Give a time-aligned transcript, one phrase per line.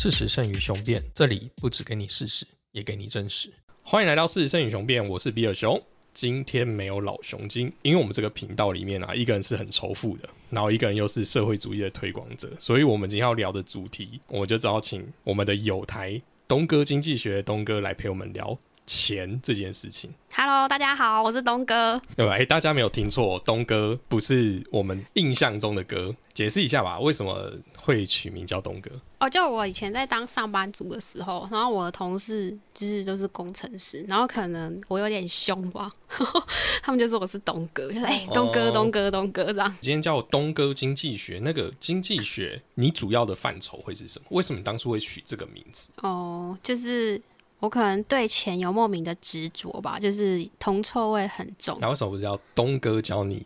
[0.00, 3.52] 事实胜于雄辩，这里不只给你事实，也给你真实。
[3.82, 5.82] 欢迎来到事实胜于雄辩，我是比尔熊。
[6.14, 18.56] 今天没有老熊精，因为我们这个频道里面啊，一个人是很仇富的，然后一个人又是社会主义的推广者，所以我们今天要聊的主题，我就只好请我们的友台东哥经济学的东哥来陪我们聊
[18.88, 20.10] 钱这件事情。
[20.34, 22.00] Hello，大家好，我是东哥。
[22.16, 22.32] 对吧？
[22.32, 26.14] 哎、大家没有听错，东哥不是我们印象中的哥。
[26.32, 28.90] 解释一下吧，为什么会取名叫东哥？
[29.18, 35.92] 哦，就我以前在当上班族的时候，然后我的同事就是都是工程师，然后可能我有点凶吧，
[36.80, 39.76] 他们就说我是东哥，就是哎、东哥哦东哥东哥这样。
[39.80, 44.26] 今天叫东哥经济学，那个经济学，你主要的范畴会是什么？
[44.30, 45.90] 为什么你当初会取这个名字？
[46.02, 47.20] 哦，就是
[47.60, 51.76] 我可能对钱有莫名的执着吧，就是铜臭味很重。
[51.80, 53.44] 那为什么不叫东哥教你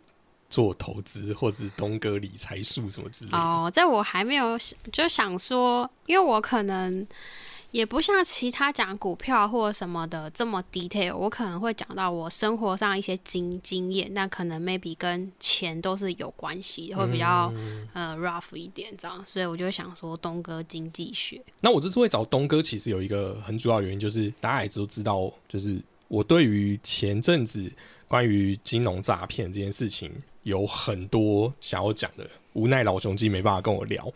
[0.49, 3.37] 做投资，或者是东哥理财术什么之类的？
[3.37, 7.07] 哦，在我还没有想就想说，因为我可能
[7.73, 21.41] 也不像其他讲股票或什么的这么 detail，我可能会讲到我生活上一些经经验，那可能 maybe 跟钱都是有关系，会比较、嗯呃 rough 一点这样，所以我就想说东哥经济学。
[21.61, 27.71] 那我这次会找东哥，其实有一个很主要原因，就是大家也都知道，就是我对于前阵子
[28.07, 30.11] 关于金融诈骗这件事情
[30.43, 34.11] 有很多想要讲的，无奈老雄鸡没办法跟我聊，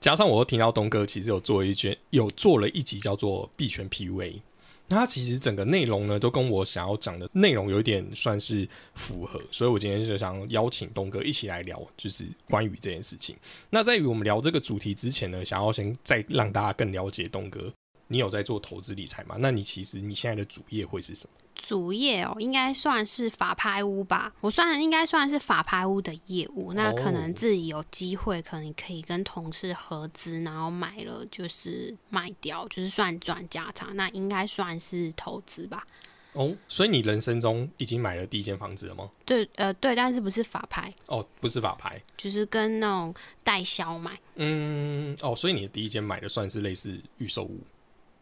[0.00, 4.42] 加上我又听到东哥其实有做一卷，有做了一集叫做币圈 P V”，。
[4.88, 13.34] 那它其实整个内容呢，都跟我想要讲的内容有一点算是符合，所以我今天就想邀请东哥一起来聊，就是关于这件事情。
[13.70, 17.72] 那在于我们聊这个主题之前呢，想要先再让大家更了解东哥，
[18.08, 19.36] 你有在做投资理财吗？
[19.38, 21.43] 那你其实你现在的主业会是什么？
[21.54, 24.32] 主业哦，应该算是法拍屋吧。
[24.40, 33.86] 我算应该算是法拍屋的业务，那可能哦自己有机会，可能可以跟同事合资，然后买了就是卖掉，就是算赚价差。
[33.94, 35.86] 那应该算是投资吧？
[36.32, 39.08] 哦，所以你人生中已经买了第一间房子了吗？
[39.24, 43.14] 对，呃，对，但是不是法拍，哦，不是法拍，就是跟那种
[43.44, 47.60] 代销买嗯，哦，所以你的第一间买的算是类似预售屋、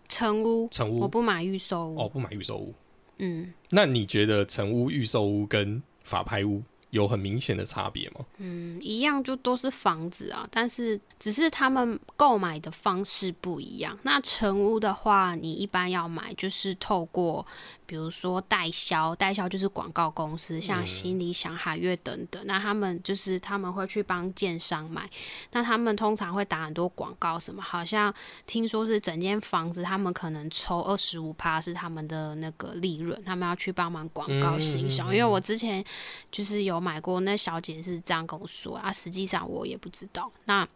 [0.08, 2.02] 成屋，成屋，我不买预售屋。
[2.02, 2.74] 哦，不买预售屋。
[3.18, 8.26] 嗯那你觉得成屋、预售屋跟法拍屋有很明显的差别吗？
[8.36, 13.98] 嗯，一样就都是房子啊，但是只是他们购买的方式不一样。
[14.02, 17.46] 那成屋的话，你一般要买就是透过，
[17.92, 22.42] 比如说代销，代销就是广告公司，像新理想、海悦等等。
[22.46, 25.06] 那他们就是他们会去帮建商买，
[25.50, 28.10] 那他们通常会打很多广告，什么好像
[28.46, 35.12] 听说是整间房子，他们可能抽二十五趴是他们的那个利润，他们要去帮忙广告行销。
[35.12, 35.84] 因为我之前
[36.30, 40.32] 就是有买过，那小姐是这样跟我说啊，实际上我也不知道。
[40.46, 40.66] 那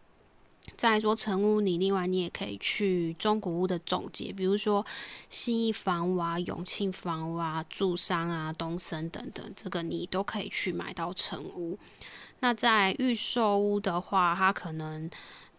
[0.75, 4.85] 再说成屋，你另外你也可以去中古屋的总结，比如说
[5.29, 11.77] 新义房屋啊、永庆房屋啊、住商啊、东森等等，这个你都可以去买到成屋。
[12.41, 15.09] 那在预售屋的话，它可能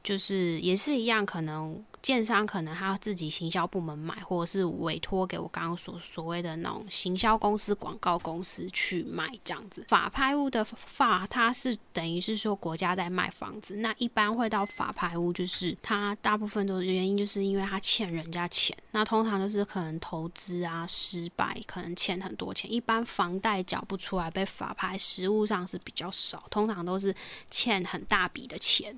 [0.04, 9.84] 就是也是一样，可能建商可能他自己行销部门买，或者是委托给我刚刚所所谓的那种行销公司、广告公司去卖这样子。
[9.88, 18.76] 法拍屋的法，它是等于是说国家在卖房子，那一般会到法拍屋，就是它大部分都是原因，就是因为它欠人家钱。
[18.92, 27.14] 那通常就是可能投资啊失败，可能欠很多钱，一般房贷缴不出来被法拍，实物上是比较少，通常都是
[27.50, 28.96] 欠很大笔的钱。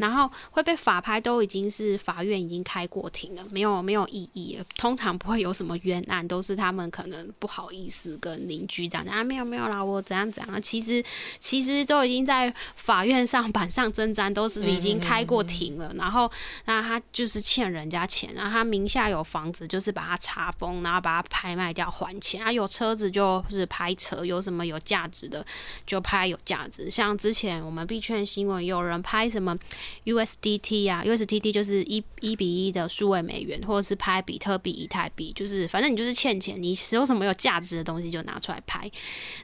[0.00, 11.02] 然后会被法拍都已经是法院已经开过庭了，没有没有异议，通常不会有什么冤案，都是他们可能不好意思跟邻居讲啊，没有没有啦，我怎样怎样，其实
[11.40, 16.30] 其实都已经在法院上板上征战，都是已经开过庭了，然后
[16.64, 25.44] 那他就是欠人家钱，然后他名下有房子，就是把它查封，然后把它拍卖掉还钱，啊有车子就是拍车，有什么有价值的
[25.86, 29.56] 就拍有价值，像之前我们币圈新闻有人拍什么
[30.04, 38.90] USDT 啊，USDT 就是一一比一的数位美元，或者是拍比特币、以太币，就是反正你就是欠钱，你有什么有价值的东西就拿出来拍。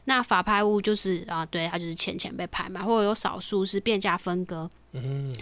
[0.05, 4.71] 那法拍屋就是啊，对，它就是欠钱被拍卖，或者有少数是变价分割。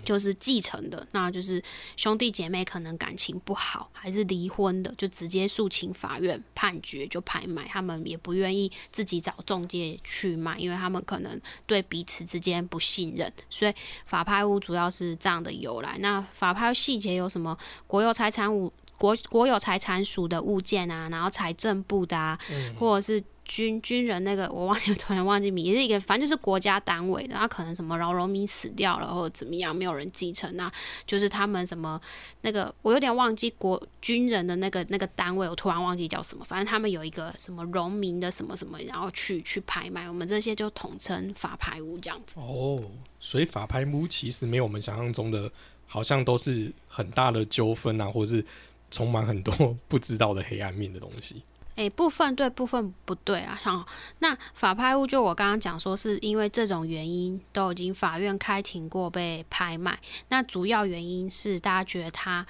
[0.04, 1.62] 就是继承的，那就是
[1.96, 13.74] 兄弟姐妹可能感情不好，还是离婚的，就直接诉请法院判决就拍卖，他们也不愿意自己找中介去卖，因为他们可能对彼此之间不信任，所以
[14.06, 15.98] 法拍屋主要是这样的由来。
[15.98, 17.56] 那法拍细节有什么？
[17.86, 22.38] 国有财产物国国有财产署的物件啊，然后财政部的啊，
[22.78, 23.22] 或者是。
[23.50, 30.70] 军军人那个，我忘记 突然忘记名，也是一个反正就是国家单位的，然后可能什么饶荣民死掉了或者怎么样，没有人继承，那
[31.04, 32.00] 就是他们什么
[32.42, 42.38] 那个我有点忘记国军人的那个那个单位，我突然忘记叫什么，反正他们有一个什么荣民的什么什么，然后去去拍卖，我们这些就统称法拍屋这样子。
[42.38, 42.80] 哦，
[43.18, 45.50] 所以法拍屋其实没有我们想象中的，
[45.88, 48.46] 好像都是很大的纠纷啊，或者是
[48.92, 49.52] 充满很多
[49.88, 51.42] 不知道的黑暗面的东西。
[51.76, 53.58] 诶，部分对，部分不对啊。
[53.62, 53.84] 像
[54.18, 59.98] 那法拍屋，就我刚刚讲说，是因为这种原因都已经法院开庭过被拍卖。
[60.28, 62.46] 那主要原因是大家觉得它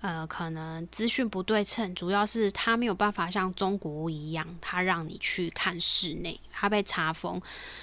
[0.00, 7.38] 呃可能资讯不对称，主要是它没有办法像中国屋一样，它让你去看室内，它被查封，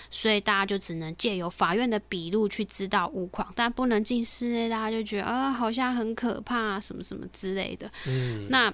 [0.10, 7.92] 所以大家就只能借由法院的笔录去知道物况，但不能进室内，大家就觉得啊好像很可怕，什么什么之类的。
[8.08, 8.74] 嗯，那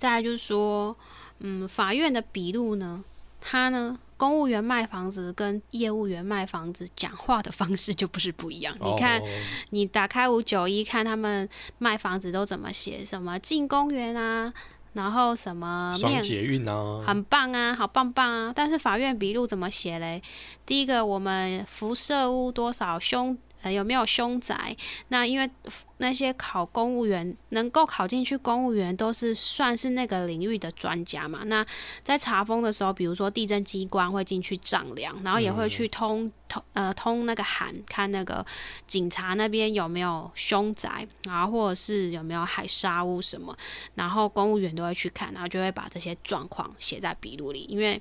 [0.00, 0.96] 再来就是说。
[1.42, 3.02] 嗯，法院的笔录呢，
[3.40, 8.76] 他呢，公务员卖房子跟业务员卖房子讲话的方式就不是不一样。
[8.78, 9.22] 你看，
[9.70, 11.48] 你打开五九一看他们
[11.78, 14.52] 卖房子都怎么写，什么进公园啊，
[14.92, 18.52] 然后什么双捷运啊，很棒啊，好棒棒啊。
[18.54, 20.22] 但是法院笔录怎么写嘞？
[20.66, 23.38] 第一个，我们辐射屋多少凶。
[23.62, 24.76] 呃，有没有凶宅？
[25.08, 25.50] 那因为
[25.98, 31.42] 那些考公务员能够考进去，公务员都是算是那个领域的专家嘛。
[31.44, 31.64] 那
[32.02, 38.44] 在查封的时候，比如说地震机关会进去丈量，然后也会去通通呃通那个函，看那个
[38.86, 43.54] 警察那边有没有凶宅，然后或者是有没有海沙屋什么，
[43.94, 48.00] 然后公务员都会去看，然后就会把这些状况写在笔录里，因为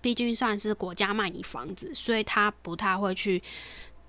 [0.00, 3.42] 毕竟算是国家卖你房子，所以他不太会去。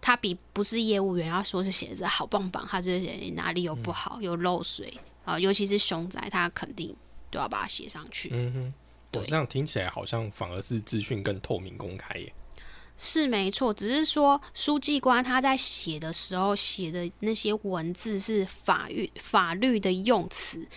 [0.02, 4.92] 他比不是业务员要说是写字好棒棒，他就是写哪里有不好，有漏水
[5.24, 6.94] 啊，尤其是熊仔，他肯定
[7.30, 8.30] 都要把它写上去。
[8.34, 8.74] 嗯哼，
[9.12, 12.34] 对，这样听起来好像反而是资讯更透明公开耶。
[12.98, 20.68] 是没错，只是说书记官他在写的时候写的那些文字是法律法律的用词。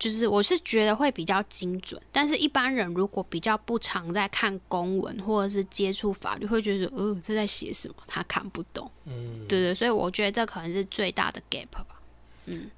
[0.00, 8.90] 就是我是觉得会比较精准，但是一般人如果比较不常在看公文或者是接触法律，会觉得呃这在写什么，他看不懂。
[9.04, 12.00] 嗯，对对，所以我觉得这可能是最大的 gap 吧。
[12.46, 12.70] 嗯，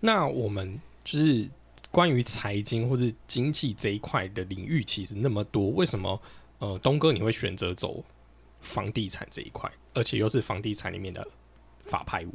[0.00, 1.48] 那我们就是
[1.92, 6.20] 关于财经或者经济这一块的领域，其实那么多，为什么
[6.58, 8.02] 呃东哥你会选择走
[8.60, 11.24] 房地产这一块，而且又是房地产里面的
[11.84, 12.34] 法拍屋？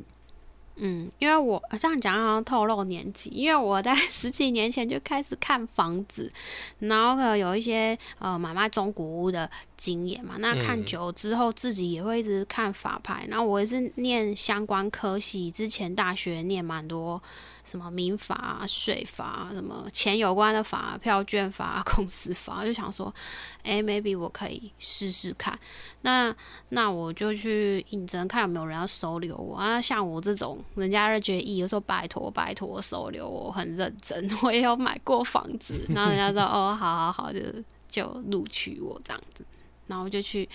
[0.82, 6.32] 嗯，因为我这样讲好像透露年纪，因为我在十几年前就开始看房子，
[6.80, 10.36] 然后可能有一些呃买卖中古屋的经验嘛。
[10.40, 13.26] 那看久之后，自己也会一直看法拍。
[13.28, 17.22] 然后我也是念相关科系，之前大学念蛮多。
[17.70, 23.14] 什么民法、税法，什么钱有关的法、票券法、公司法，就想说，
[23.62, 25.58] 哎，maybe 我可以试试看。
[26.02, 26.36] 那
[26.70, 29.80] 那我就去应征，看有没有人要收留我啊。
[29.80, 35.86] 像我这种，人家就觉得，有时候拜托拜托收留我，很认真，我也有买过房子。
[35.90, 37.40] 然后人家说，哦，好好好，就
[37.88, 39.46] 就录取我这样子，
[39.86, 40.50] 然后就去。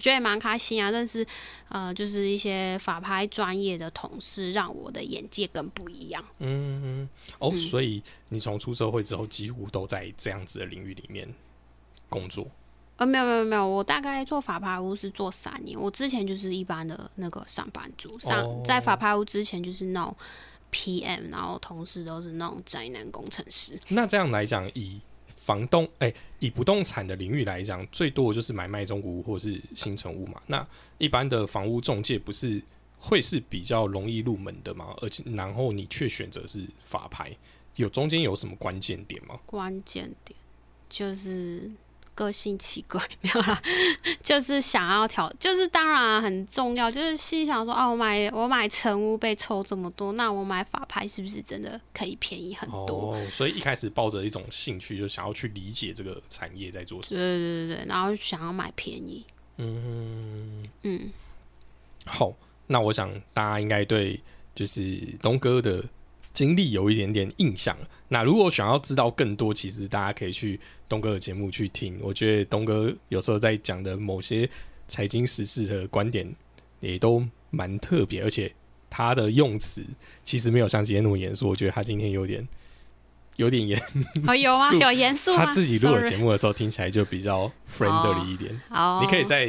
[0.00, 1.24] 觉得也蛮开心啊，认识
[1.68, 6.24] 呃，就是一些法拍专业的同事，让我的眼界更不一样。
[6.38, 7.08] 嗯，
[7.38, 11.32] 哦，所以你从出社会之后，几乎都在这样子的领域里面
[12.08, 12.46] 工作？
[12.96, 15.80] 呃，没有没有没有，我大概做法拍屋是做三年。
[15.80, 20.14] 我之前就是一般的那个上班族，上在法拍屋之前就是那种
[20.70, 23.80] PM，然后同事都是那种宅男工程师。
[23.88, 25.00] 那这样来讲，以
[25.50, 30.40] 房东哎，以不动产的领域来讲，最多就是买卖中古屋或是新城屋嘛。
[30.46, 30.64] 那
[30.96, 32.62] 一般的房屋中介不是
[33.00, 34.94] 会是比较容易入门的吗？
[34.98, 37.36] 而且然后你却选择是法拍，
[37.74, 39.40] 有中间有什么关键点吗？
[39.44, 40.38] 关键点
[40.88, 41.68] 就是。
[42.24, 43.62] 个性奇怪， 没有啦，
[44.22, 53.14] 就是想要挑，就是当然很重要，就是心想说，哦，我买我买成屋被抽这么多，那我买法拍是不是真的可以便宜很多？
[53.14, 57.18] 哦，所以一开始抱着一种兴趣，就想要去理解这个产业在做什么。
[57.18, 59.24] 对对对对，然后想要买便宜。
[59.56, 61.10] 嗯嗯，
[62.04, 62.32] 好，
[62.66, 64.20] 那我想大家应该对
[64.54, 65.82] 就是东哥的。
[66.40, 67.76] 经历有一点点印象
[68.08, 71.98] 那如果想要知道更多，其实大家可以去东哥的节目去听。
[72.00, 74.48] 我觉得东哥有时候在讲的某些
[74.88, 76.34] 财经时事的观点
[76.80, 78.50] 也都蛮特别，而且
[78.88, 79.84] 他的用词
[80.24, 81.46] 其实没有像今天那么严肃。
[81.46, 82.48] 我觉得他今天有点
[83.36, 83.78] 有点严，
[84.26, 85.36] 哦，有啊，有严肃。
[85.36, 88.58] 他自己录的节目的时候听起来就比较 friendly 一点。
[88.70, 89.46] 好，你可以再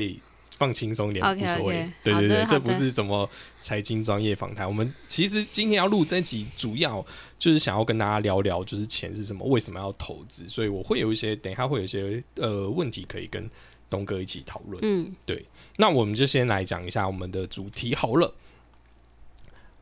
[0.61, 1.91] 放轻松一点无所谓。
[2.03, 3.27] 对对对，这不是什么
[3.59, 4.67] 财经专业访谈。
[4.67, 7.03] 我们其实今天要录这集，主要
[7.39, 10.47] 就是想要跟大家聊聊，就是钱是什么，为什么要投资。
[10.47, 13.49] 所以我会有一些，等一下会有一些呃问题可以跟
[13.89, 14.79] 东哥一起讨论。
[14.83, 15.43] 嗯对
[15.77, 18.35] 那我们就先来讲一下我们的主题好了。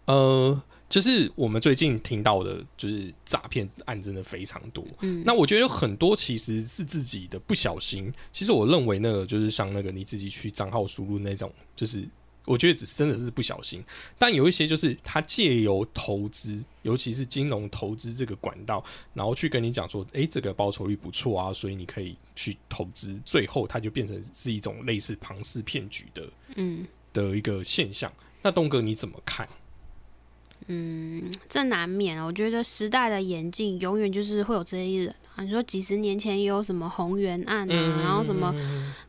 [0.06, 4.84] 呃，就是我们最近听到的，就是诈骗案真的非常多。
[5.02, 8.12] 嗯，那我觉得有很多其实是自己的不小心。
[8.32, 12.04] 其实我认为那个就是像那个你自己去账号输入那种，就是
[12.46, 13.84] 我觉得只真的是不小心。
[14.18, 23.16] 但有一些就是他借由投资，尤其是金融投资这个管道，然后去跟你讲说，诶，这个报酬率不错啊，所以你可以去投资。
[23.24, 28.12] 最后它就变成是一种类似庞氏骗局的嗯的一个现象。
[28.42, 29.48] 那东哥你怎么看？
[30.72, 32.24] 嗯，这难免啊。
[32.24, 35.16] 我觉得时代的演进永远就是会有这些人。
[35.42, 38.54] 你说几十年前也有什么红源案啊，嗯然后什么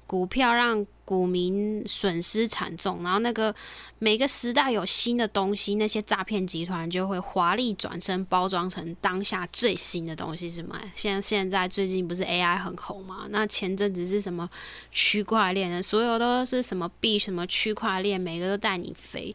[0.07, 3.55] 股票让股民损失惨重，然后那个
[3.99, 10.81] 每个时代有新的东西，那些诈骗集团就会华丽转身，包装成当下最新的东西是吗？
[10.95, 13.27] 现现在最近不是 AI 很红嘛？
[13.31, 14.49] 那前阵子是什么
[14.93, 19.35] 区块链的，所有都是什么币什么区块链，每个都带你飞，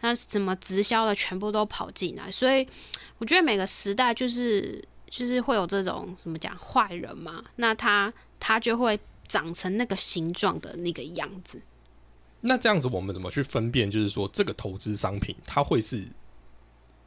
[0.00, 2.66] 那怎么直销的全部都跑进来，所以
[3.18, 4.82] 我觉得每个时代就是
[5.14, 11.62] 就是会有这种怎么讲坏人嘛，那他他就会长成那个形状的那个样子。
[12.40, 13.88] 那这样子，我们怎么去分辨？
[13.88, 16.04] 就是说，这个投资商品它会是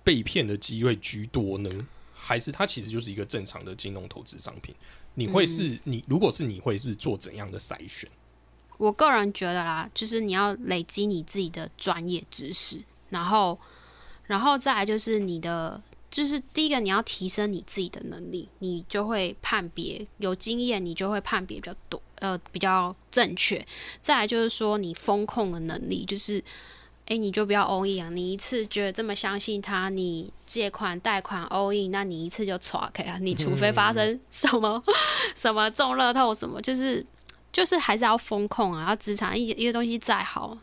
[0.05, 1.69] 被骗的机会居多呢，
[2.13, 4.73] 还是它其实就是一个正常的金融投资商品？
[5.15, 8.09] 你会是、你如果是你会是做怎样的筛选？
[8.77, 13.59] 我个人觉得啦，就是你要累积你自己的专业知识，然后，
[14.27, 23.65] 然后再来就是你的，就是第一个你要提升你自己的能力，你就会判别有经验，你就会判别比较多，呃，比较正确。
[24.01, 26.43] 再来就是说你风控的能力，就是。
[27.09, 28.09] 诶，你就不要 all in 啊！
[28.09, 33.17] 你一次觉得这么相信他，你借款贷款 all in，那你一次就 t r k 啊！
[33.21, 34.83] 你除非发生什么、
[35.33, 37.05] 什么中乐透什么，就是
[37.53, 40.57] 就是还是要风控啊，要资产一一个东西再好，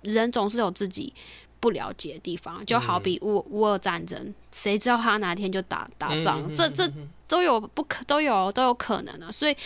[0.00, 1.14] 人总是有自己
[1.60, 2.64] 不了解的地方。
[2.66, 6.48] 就好比乌乌俄战争，谁知道他哪天就打打仗？
[6.54, 6.90] 这这
[7.28, 9.56] 都有不可都有都有可能啊，所以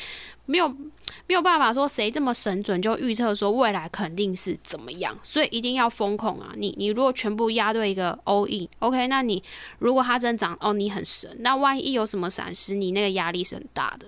[0.47, 0.69] 没有
[1.27, 6.53] 没有办法说谁这么神准就预测说未来肯定是怎么样，所以一定要风控啊！
[6.57, 9.43] 你你如果全部压对一个 all in，OK，、那你
[9.79, 14.07] 如果它真长哦，你很神，那万一有什么闪失，你那个压力是很大的。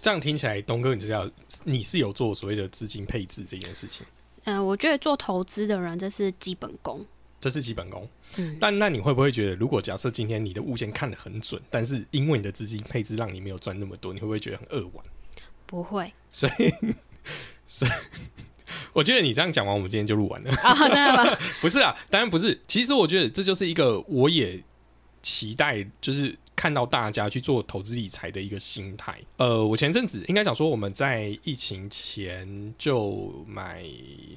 [0.00, 1.28] 这样听起来，东哥，你知道
[1.64, 4.06] 你是有做所谓的资金配置这件事情，
[4.44, 7.04] 嗯、我觉得做投资的人这是基本功。
[7.40, 8.08] 这是基本功。
[8.36, 15.04] 嗯但那你会不会觉得，如果假设今天你的物件看得很准，但是因为你的资金配置让你没有赚那么多，你会不会觉得很扼腕？
[15.66, 16.94] 不会所以，
[17.66, 17.90] 所以
[18.92, 20.52] 我觉得你这样讲完，我们今天就录完了。
[20.56, 21.38] 啊，真的吗？
[21.60, 22.60] 不是啊，当然不是。
[22.68, 24.62] 其实我觉得这就是一个我也
[25.22, 29.18] 期待，就是看到大家去做投资理财的一个心态。
[29.38, 33.82] 呃，我前阵子应该讲说，我们在疫情前就买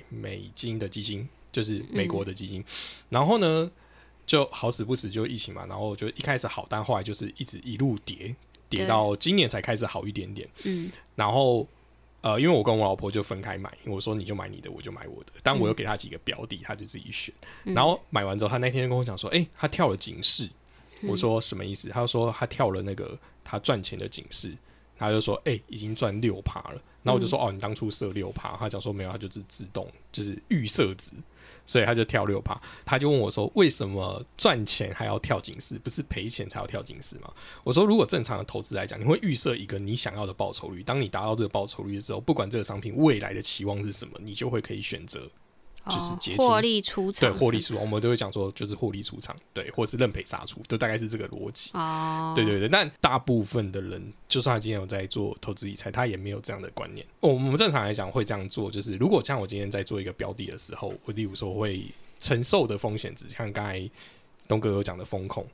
[0.07, 2.63] 美金的基金，就是美国的基金，
[3.09, 3.69] 然后呢。
[4.25, 8.33] 就好死不死就疫情嘛，然后就一开始好，但后来就是一直一路跌，
[8.69, 10.47] 跌到今年才开始好一点点。
[10.63, 11.67] 嗯然后
[12.21, 17.35] 呃，因为我跟我老婆就分开买，我说你就买你的，我就买我的，但我又给她几个标的，她就自己选。
[17.65, 20.49] 嗯然后买完之后，他那天就跟我讲说，哎、他跳了警示。
[21.03, 21.89] 嗯我说什么意思？
[21.89, 24.55] 他说他跳了那个他赚钱的警示，
[24.97, 26.81] 他就说，哎、已经赚六趴了。
[27.03, 31.11] 然后我就说，哦，你当初设六趴，他讲说没有，他就是自动就是预设值。
[31.65, 35.79] 所以他就跳六趴，他就问我说：“为什么赚钱还要跳警示？
[35.79, 37.33] 不是赔钱才要跳警示吗？”
[37.63, 45.29] 我说：“如果正常的投资来讲，你会预设一个你想要的报酬率，当你达到这个报酬率的时候，不管这个商品未来的期望是什么，你就会可以选择
[45.85, 51.71] 就是哦结清获利出场对，获利出场，我们都会讲说就是获利出场，对，或是认赔杀出，都大概是这个逻辑。
[51.73, 57.05] 哦，对对对，但大部分的人，就算他今天有在做投资理财，他也没有这样的观念。
[57.19, 61.85] 哦我们正常来讲会这样做，就是如果像我今天在做一个标的的时候，我例如说会
[62.19, 63.89] 承受的风险值，像刚才
[64.47, 65.45] 东哥有讲的风控，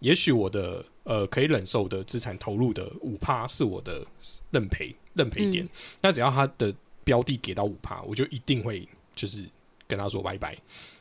[0.00, 4.04] 也许我的呃可以忍受的资产投入的五趴是我的
[4.50, 5.68] 认赔认赔点，嗯
[6.02, 9.44] 那只要它的标的给到五趴，我就一定会就是
[9.88, 10.56] 跟他说拜拜。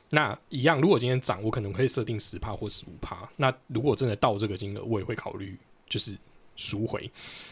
[0.10, 3.30] 那一样，如果今天涨，我可能会设定十趴或十五趴。
[3.36, 5.56] 那如果真的到这个金额，我也会考虑
[5.88, 6.18] 就是
[6.56, 7.12] 赎回。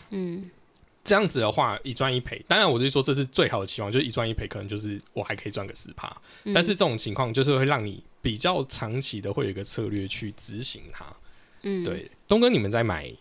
[0.09, 0.49] 嗯
[1.03, 2.43] 这样子的话，一赚一赔。
[2.47, 6.11] 当然，我就说这是最好的期望，就是一赚一赔，可能就是我还可以赚个十趴。
[6.45, 11.05] 嗯，但是这种情况就是会让你比较长期的会有一个策略去执行它。
[11.61, 13.13] 嗯，对，东哥，你们在买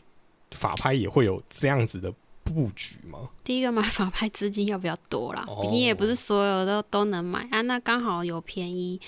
[0.53, 2.11] 法拍也会有这样子的
[2.45, 3.31] 布局吗？
[3.43, 9.01] 第一个买法拍资金要比较多啦，哦你也不是所有的都能买啊，那刚好有便宜，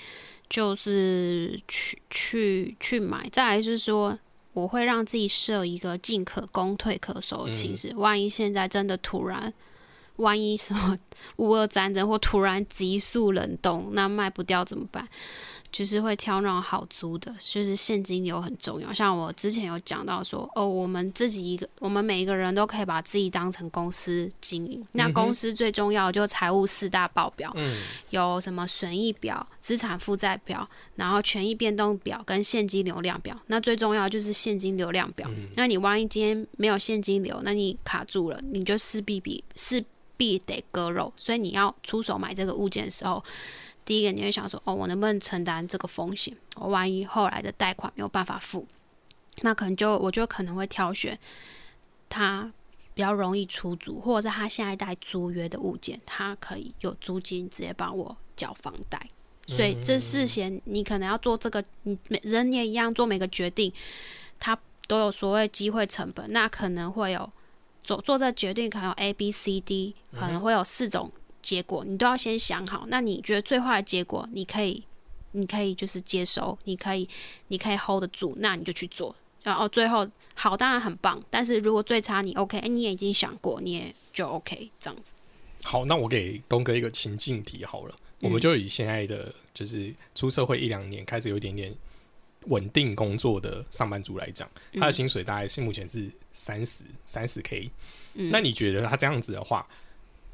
[0.49, 3.29] 就是去去去买。
[3.31, 4.19] 再来就是说，
[4.53, 9.53] 我会让自己设一个进可攻退可守的形式，万一现在真的突然。
[10.17, 10.99] 万一什么
[11.37, 15.07] 乌俄战争或突然急速冷冻，那卖不掉怎么办？
[15.77, 18.91] 就是会挑那种好租的，就是现金流很重要。
[18.91, 24.83] 像我之前有讲到说，哦，我们自己一个，我们每一个人都可以把自己当成公司经营。
[24.93, 27.77] 那公司最重要的就财务四大报表，嗯
[28.09, 33.39] 有什么损益表、资产负债表，然后权益变动表跟现金流量表。
[33.49, 35.29] 那最重要就是现金流量表。
[35.57, 39.85] 那你万一今天没有现金流，那你卡住了，你就势必比势
[40.17, 41.13] 必得割肉。
[41.19, 43.23] 所以你要出手买这个物件的时候。
[43.87, 46.37] 第一个你会想说，哦，我能不能承担这个风险？
[46.57, 48.67] 我万一后来的贷款没有办法付，
[49.43, 51.17] 那可能就我就可能会挑选
[52.09, 52.53] 它
[52.95, 59.01] 比较容易出租，或者是他下一代租约的物件，它可以有租金直接帮我缴房贷。
[59.47, 63.73] 所以这事先你可能要做这个，你每人也一样做每个决定，
[64.41, 67.31] 它都有所谓机会成本，那可能会有
[67.85, 71.13] 做做这决定，可能有 A、B、C、D，可能会有四种。
[71.47, 74.83] 结果你都要先想好，那你觉得最坏的结果，你可以，
[75.31, 77.09] 你可以就是接收，你可以，
[77.47, 79.15] 你可以 hold 得住，那你就去做。
[79.45, 85.15] 然后最后好当然很棒，但是如果最差你 OK，哎，你也已经想过，你也就 OK 这样子。
[85.63, 91.73] 好，那我给东哥一个情境题好了，我们就以现在的就是出社会一两年，开始有一点点
[92.47, 97.71] 稳定工作的上班族来讲，他的薪水大概是目前是三十三十 K，
[98.15, 99.65] 那你觉得他这样子的话？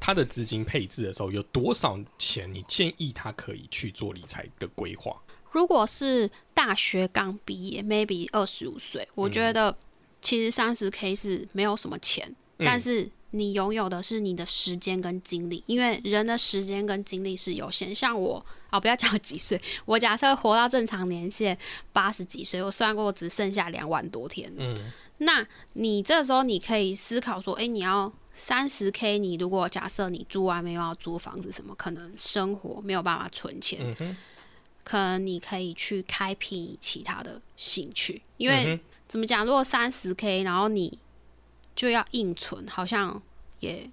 [0.05, 2.53] 他的资金配置的时候有多少钱？
[2.53, 5.15] 你建议他可以去做理财的规划？
[5.53, 9.73] 如果是大学刚毕业，maybe 二十五岁，我觉得
[10.21, 17.95] 其实三十 K 是没有什么钱，但是你拥有的是你的时间跟精力，因为人的时间跟精力是有限。
[17.95, 21.57] 像我啊，不要讲几岁， 我假设活到正常年限
[21.93, 24.51] 八十几岁，我算过只剩下两万多天。
[24.57, 28.11] 嗯，那你这时候你可以思考说，哎，你要。
[28.33, 33.95] 三十 K，你如果假设你住外面又要租房子，什么可能生活没有办法存钱，
[34.83, 38.21] 可能你可以去开辟其他的兴趣。
[38.37, 40.99] 因为怎么讲，如果三十 K，然后你
[41.75, 43.21] 就要硬存，好像
[43.59, 43.89] 也。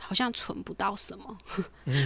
[0.00, 1.38] 好像存不到什么。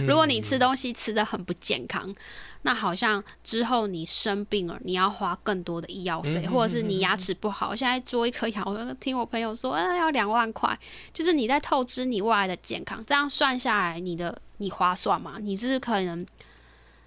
[0.05, 2.13] 如果你吃东西吃的很不健康，
[2.61, 10.77] 那好像之后你生病了，你要花更多的医药费，或者是你牙齿不好，现在做一颗牙，我听我朋友说，啊，要两万块，
[11.13, 13.03] 就是你在透支你未来的健康。
[13.05, 15.37] 这样算下来，你的你划算吗？
[15.39, 16.25] 你是可能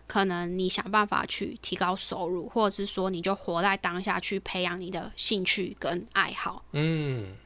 [0.07, 6.65] 可能你想办法去提高收入，或者是说你就活在当下去培养你的兴趣跟爱好。
[6.73, 7.37] 嗯。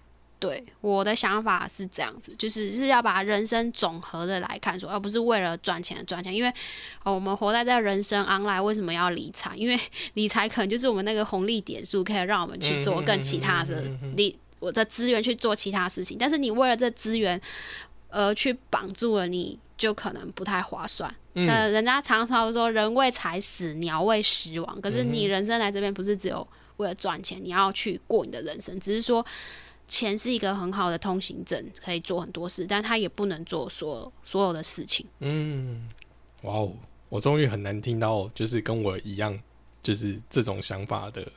[0.42, 6.34] 对我的想法是这样子，就是是要把人生总和的来看，说而不是为了赚钱赚钱。
[6.34, 6.52] 因为
[7.04, 9.54] 我们活在这人生 online，为什么要理财？
[9.54, 9.78] 因为
[10.14, 13.84] 理财可能就是我们那个红利点数，可以让我们去做更其他的
[14.16, 16.16] 理我的资源去做其他事情。
[16.18, 17.40] 但是你为了这资源
[18.08, 21.14] 而去绑住了，你就可能不太划算。
[21.34, 24.80] 那人家常常说人为财死，鸟为食亡。
[24.80, 26.44] 可是你人生来这边不是只有
[26.78, 29.24] 为了赚钱，你要去过你的人生，只是说。
[29.92, 35.04] 钱是一个很好的通行证，可以做很多事，但他也不能做所所有的事情。
[35.20, 35.86] 嗯，
[36.44, 36.72] 哇哦，
[37.10, 39.38] 我终于很难听到就是跟我一样，
[39.82, 41.30] 就是这种想法的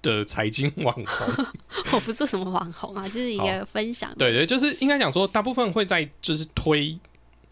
[0.00, 1.46] 的财经网红。
[1.92, 4.10] 我不是什么网红啊，就是一个分享。
[4.16, 6.98] 对对，就是应该讲说，大部分会在就是推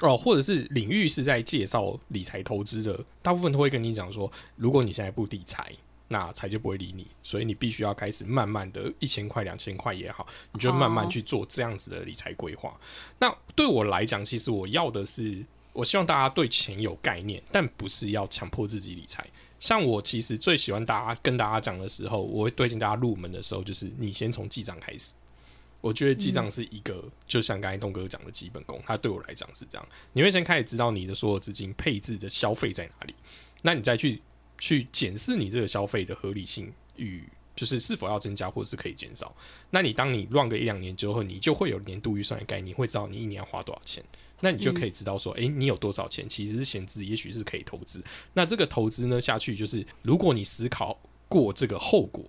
[0.00, 5.70] 哦，或者是领域是在介绍理财投资的，大部分都会跟你讲说，如果你现在不理财。
[6.08, 12.78] 那财就不会理你，所以你必须要开始慢慢的，一千块、两千块也好，你就慢慢去做这样子的理财规划。
[13.18, 19.26] 那对我来讲，其实我要的是，我希望大家对钱有概念，但不是要强迫自己理财。
[19.58, 25.16] 像我其实最喜欢大家跟大家讲的时候，我会推荐大家入门的时候，就是你先从记账开始。
[25.80, 29.88] 我觉得记账是一个，就像刚才东哥讲的基本功，它对我来讲是这样。
[30.12, 33.14] 你会先开始知道你的所有资金配置的消费在哪里，
[33.62, 34.22] 那你再去。
[34.58, 37.22] 去检视你这个消费的合理性与
[37.54, 39.34] 就是是否要增加或者是可以减少。
[39.70, 44.04] 那你当你乱个一两年之后，你就会有年度预算的概念，你会知道你一年要花多少钱。
[44.40, 48.04] 那你就可以知道说，诶，你有多少钱其实是闲置，也许是可以投资。
[48.34, 52.22] 那这个投资呢下去，就是如果你思考过这个后果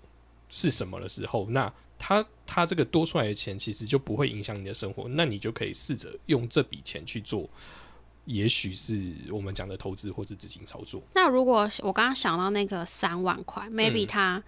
[0.47, 5.09] 是什么的时候，那它它这个多出来的钱其实就不会影响你的生活。
[5.09, 7.49] 那你就可以试着用这笔钱去做。
[8.27, 11.01] 也许是我们讲的投资或是资金操作。
[11.15, 14.43] 那如果我刚刚想到那个三万块，maybe 他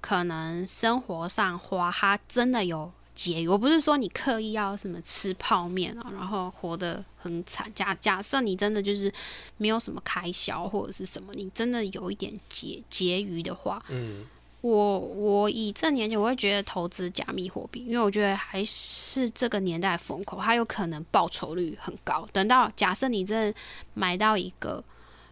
[0.00, 3.48] 可能生活上花，他真的有节余。
[3.48, 7.70] 我不是说你刻意要什么吃泡面啊，然后活得很惨。
[7.74, 9.12] 假假设你真的就是
[9.58, 14.26] 没有什么开销或者是什么，你真的有一点节节余的话，嗯，
[14.60, 22.28] 我我以这年纪，我会觉得投资加密货币，因为我觉得还是这个年代风口，它有可能报酬率很高。
[22.32, 23.58] 等到假设你真的
[23.94, 24.84] 买到一个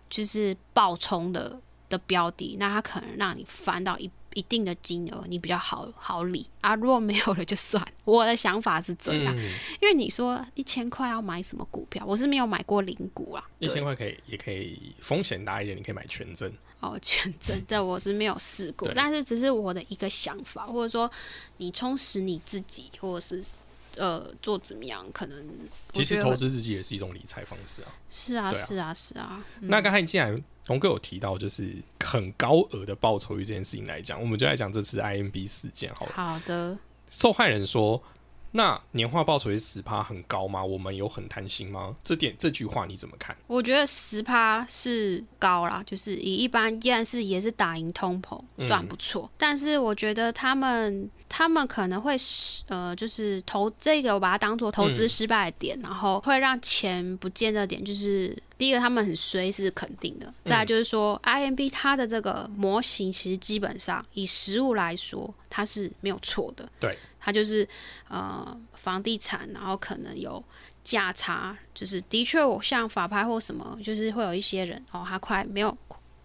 [0.08, 1.60] 就是爆冲的
[1.90, 6.74] 的标的，那它可能让你翻到一一定的金额，你比较好好理啊。
[6.74, 7.84] 如果没有了就算。
[8.04, 9.40] 我的想法是这样，嗯
[9.82, 13.44] 因为你说一千块要买什么股票，我是没有买过零股啊。
[13.58, 16.50] 一千块可以，也可以风险大一点，你可以买全证。
[16.80, 21.10] 哦， 全真的我是没有试过，但是只是我的一个想法，或者说
[21.58, 23.44] 你充实你自己，或者是
[23.96, 25.44] 呃做怎么样，可能
[25.92, 27.92] 其实投资自己也是一种理财方式啊。
[28.08, 30.34] 是啊啊是啊是啊，嗯那刚才你既然
[30.68, 36.12] 龙哥有提到，就是很高额的报酬率这件事情来讲，我们就来讲这次 IMB 事件好了。
[36.14, 36.78] 好的，
[37.10, 38.02] 受害人说
[38.52, 40.64] ：“那年化报酬率十趴很高吗？
[40.64, 43.36] 我们有很贪心吗？”这点这句话你怎么看？
[43.46, 49.30] 我觉得十趴是高啦，就是以一般依然是也是打赢通膨，嗯算不错。
[49.36, 66.96] 但是我觉得他们他们可能会失呃，就是投这个我把它当做投资嗯失败的点，然后会让钱不见的点，就是第一个他们很衰是肯定的，再来就是说 IMB 它的这个模型其实基本上以实物来说它是没有错的，对，
[67.28, 67.68] 它就是
[68.08, 70.42] 呃房地产，然后可能有。
[70.84, 75.76] 价差就是的确，我像法拍或什么，就是会有一些人哦，他快没有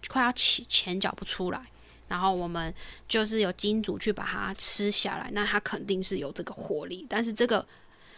[0.08, 1.60] 快要钱钱缴不出来，
[2.08, 2.72] 然后我们
[3.06, 7.66] 就是有金主去把它吃下来，那他肯定是有这个获利，但是这个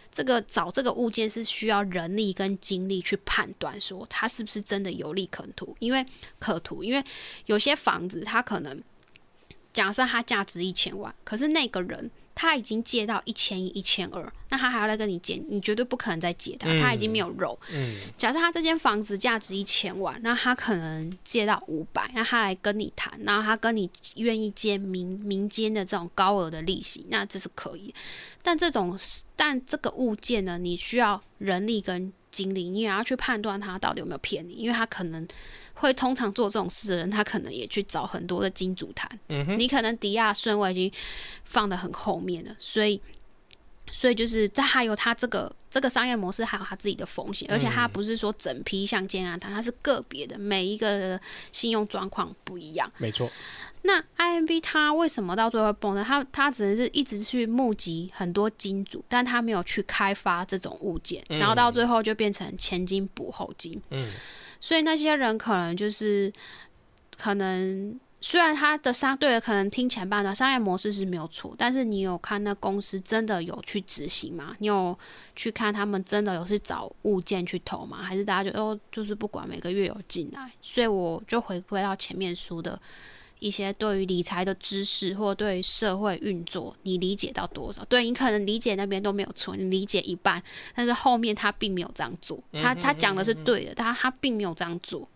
[0.09, 6.05] 这个找这个物件是需要人力跟精力去判断，说它是不是真的有利可图，因为
[6.39, 7.03] 可图，因为
[7.47, 8.81] 有些房子它可能
[9.73, 12.09] 假设它价值一千万，可是那个人。
[12.39, 17.59] 他已经借到一千一、一千二，那他还要来跟你借，你绝对不可能再借他，他已经没有肉。
[17.73, 27.91] 嗯，假设他这间房子价值一千万，那他可能借到五百，那他来跟你谈，然后他跟你愿意借民民间的这种高额的利息，那这是可以。
[28.43, 28.95] 但这种
[29.35, 35.27] 但这个物件呢，你需要人力跟精力，你也要去判断他到底有没有骗你，因为他可能
[35.73, 39.09] 会通常做这种事的人，他可能也去找很多的金主谈。
[39.29, 40.91] 嗯，你可能抵押顺位已经
[41.43, 43.01] 放得很后面了，所以。
[43.91, 51.19] 所以就是，它还有它这个这个商业模式，还有它自己的风险，而且它不是说整批像建安堂，它是个别的，每一个
[51.51, 52.91] 信用状况不一样。
[52.97, 53.31] 没错，
[53.83, 56.03] 那 IMB 它为什么到最后会崩呢？
[56.05, 63.81] 它它只能是一直去募集很多金主，但它没有去开发这种物件，然后到最后就变成前金补后金。
[63.89, 64.11] 嗯，
[64.59, 66.31] 所以那些人可能就是
[67.17, 67.99] 可能。
[68.19, 74.55] 虽然它的相对可能听前半段商业模式是没有错，但是你有看那公司真的有去执行吗？
[74.57, 74.97] 你有
[75.35, 78.01] 去看他们真的有去找物件去投吗？
[78.01, 80.51] 还是大家就哦就是不管每个月有进来？
[80.61, 82.79] 所以我就回归到前面说的
[83.37, 87.85] 一些对于理财的知识，或对于社会运作，你理解到多少？
[87.85, 90.41] 对你可能理解那边都没有错，你理解一半，
[90.73, 95.07] 但是后面他并没有这样做，他他讲的是对的，但他并没有这样做。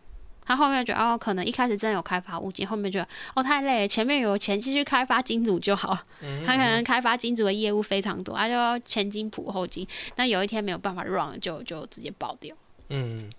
[0.52, 5.98] 他后面觉得哦，可能一开始真的有开发物件，后面觉得哦太累了，前面有钱继续开发金主就好。
[6.46, 9.88] 他可能开发金主的业务非常多，他就要前金补后金，
[10.18, 12.56] 那有一天没有办法 run 就就直接爆掉。
[12.90, 13.32] 嗯，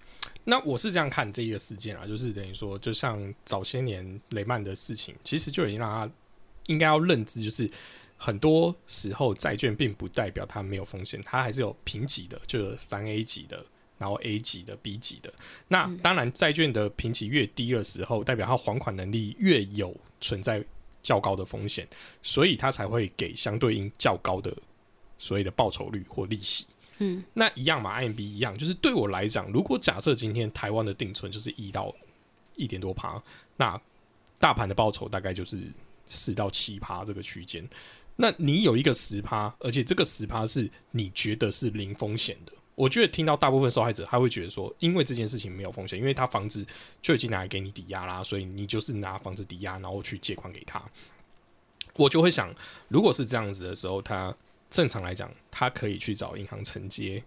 [0.44, 6.10] 那我是这样看这一个事件啊，就是等于说，就像早些年雷曼的事情，其实就已经让他
[6.66, 7.70] 应该要认知，就是
[8.16, 13.62] 很多时候债券并不代表它没有风险，它还是有评级的，就有三 A 级的。
[14.02, 15.32] 然后 A 级的、B 级的，
[15.68, 20.62] 那当然债券的评级越低的时候，代表它还款能力越有存在
[21.04, 21.86] 较高的风险，
[22.20, 24.52] 所以它才会给相对应较高的
[25.18, 26.66] 所谓的报酬率或利息。
[26.98, 31.94] 嗯，那一样嘛，IMB 一样，就是对我来讲，如果假设今天台湾的定存就是一到
[32.56, 33.22] 一点多趴，
[33.56, 33.80] 那
[34.40, 35.60] 大盘的报酬大概就是
[36.08, 37.64] 四到七趴这个区间。
[38.16, 46.64] 那你有一个十趴，而且这个十趴是你觉得是零风险的，我觉得听到大部分受害者他会觉得说，因为这件事情没有风险，因为他房子
[47.00, 50.82] 就已经拿来给你抵押啦，所以你就是拿房子抵押，然后去借款给他。
[51.96, 52.54] 我就会想，
[52.88, 54.34] 如果是这样子的时候，他
[54.70, 57.22] 正常来讲，他可以去找银行承接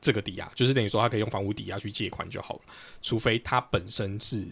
[0.00, 2.60] 这个抵押，就是等于说他可以用房屋抵押去借款就好了，
[3.02, 4.46] 除非他本身是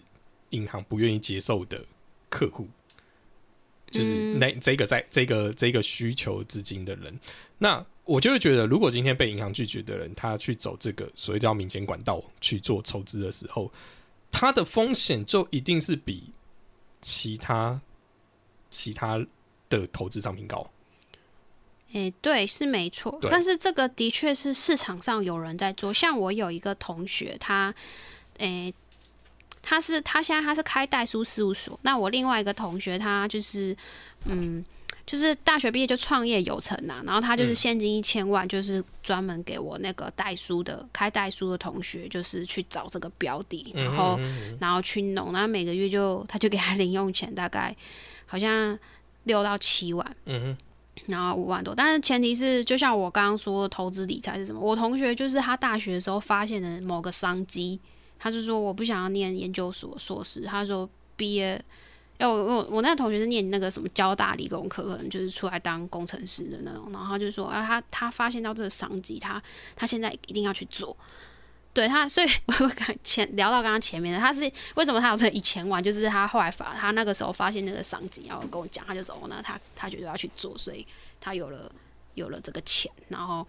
[0.49, 1.81] 银行不愿意接受的
[2.29, 2.67] 客户，
[3.89, 7.17] 就是那这个在这个这个需求资金的人，
[7.57, 13.71] 那我就会觉得，如果今天被银行拒绝的人，他去走这个所谓叫民间管道去做筹资的时候，
[14.31, 16.31] 他的风险就一定是比
[17.01, 17.81] 其他
[18.69, 19.17] 其他
[19.69, 20.69] 的投资商品高。
[21.93, 25.93] 诶、对，是没错，但是这个的确是市场上有人在做。
[25.93, 27.73] 像我有一个同学，他，
[28.37, 28.73] 诶、
[29.61, 31.79] 他是他现在他是开代书事务所。
[31.83, 33.75] 那我另外一个同学，他就是，
[34.25, 34.63] 嗯，
[35.05, 44.19] 就是大学毕业就创业有成啊，然后他就是嗯现金一千万，就是专门给我那个代书的开代书的同学，就是去找这个标的，然后
[44.59, 47.75] 然后去弄，然后每个月就他就给他零用钱，大概
[48.25, 48.77] 好像
[49.25, 50.15] 六到七万。
[50.25, 50.57] 嗯哼
[51.07, 54.59] 然后五万多，但是前提是，就像我刚刚说的，投资理财是什么？
[54.59, 57.79] 我同学就是他大学的时候发现的某个商机，
[58.17, 61.63] 他就说我不想要念研究所硕士，他说毕业，
[62.17, 69.41] 哎我我我那个同学是念那个什么交大理工科，可能就是出来当工程师的那种，然后他就说啊，他他发现到这个商机，他
[69.75, 70.95] 他现在一定要去做。
[71.73, 80.87] 对他，所以 我刚前聊到刚刚前面的，他是为什么他有这一千万，就是他后来发，他那个时候发现那个商机，然后跟我讲，他就说哦，那他他觉得要去做，所以
[81.19, 81.69] 他有了
[82.13, 83.45] 有了这个钱，然后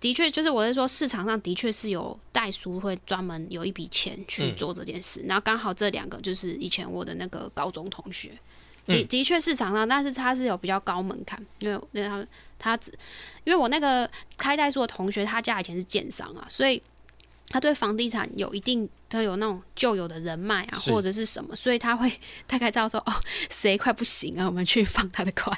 [0.00, 8.30] 的确就是我是说市场上的确是有代书会专门有一笔钱去嗯做这件事，然后刚好这两个就是以前我的那个高中同学。
[8.86, 12.26] 的嗯的确市场上，但是他是有比较高门槛，因为因为他
[12.58, 12.90] 他只
[13.44, 16.82] 因为我那个开代书的同学，他家以前是建商啊，所以
[17.48, 22.10] 他对房地产有一定，他有那种旧有的人脉啊，或者是什么，所以他会
[22.46, 23.12] 大概知道说，哦，
[23.50, 25.52] 谁快不行啊，我们去放他的快。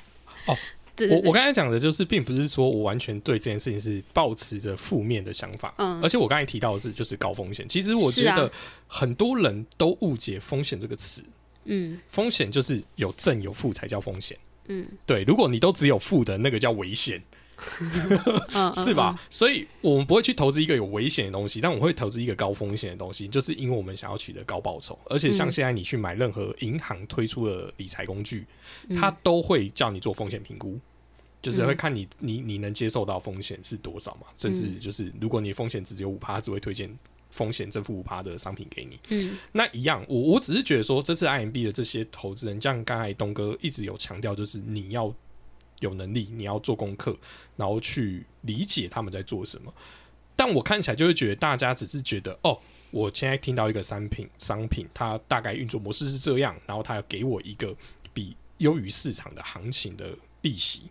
[0.47, 0.57] 哦，
[1.01, 7.67] 对对对我我刚才讲的就是，并不是说我完全对这件事情是抱持着负面的想法，嗯而且我刚才提到的是就是高风险。
[7.67, 8.51] 其实我觉得
[8.87, 11.23] 很多人都误解风险这个词，
[11.65, 14.37] 嗯风险就是有正有负才叫风险。
[14.69, 17.21] 嗯对，如果你都只有负的，那个叫危险，
[18.55, 19.21] 嗯， 是吧？
[19.29, 24.97] 所以我们不会去投资一个有危险的东西，但我们会投资一个高风险的东西，就是因为我们想要取得高报酬。
[25.07, 28.47] 而且像嗯现在你去买任何银行推出的理财工具，
[28.89, 28.97] 嗯？
[28.97, 30.79] 它都会叫你做风险评估，
[31.43, 36.91] 就是嗯会看你你你能接受到风险是多少嘛，甚至就是如果你风险值只有五趴，它只会推荐
[37.31, 38.99] 风险正负五趴的商品给你。
[39.09, 45.15] 嗯那一样，我我只是觉得说，这次 IMB 的这些投资人，像刚才东哥一直有强调，就是你要
[45.81, 47.17] 有能力，你要做功课，
[47.57, 49.73] 然后去理解他们在做什么。
[50.37, 52.59] 但我看起来就会觉得，大家只是觉得，哦，
[52.91, 57.75] 我现在听到一个商品，商品它大概运作模式是这样，然后它要给我一个
[58.13, 60.83] 比优于市场的行情的利息，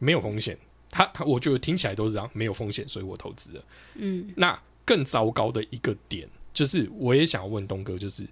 [0.00, 0.58] 没有风险。
[0.90, 3.64] 他他，我觉得听起来都是这样，没有风险，所以我投资了。
[3.94, 8.26] 嗯那更糟糕的一个点，就是我也想要问东哥，就是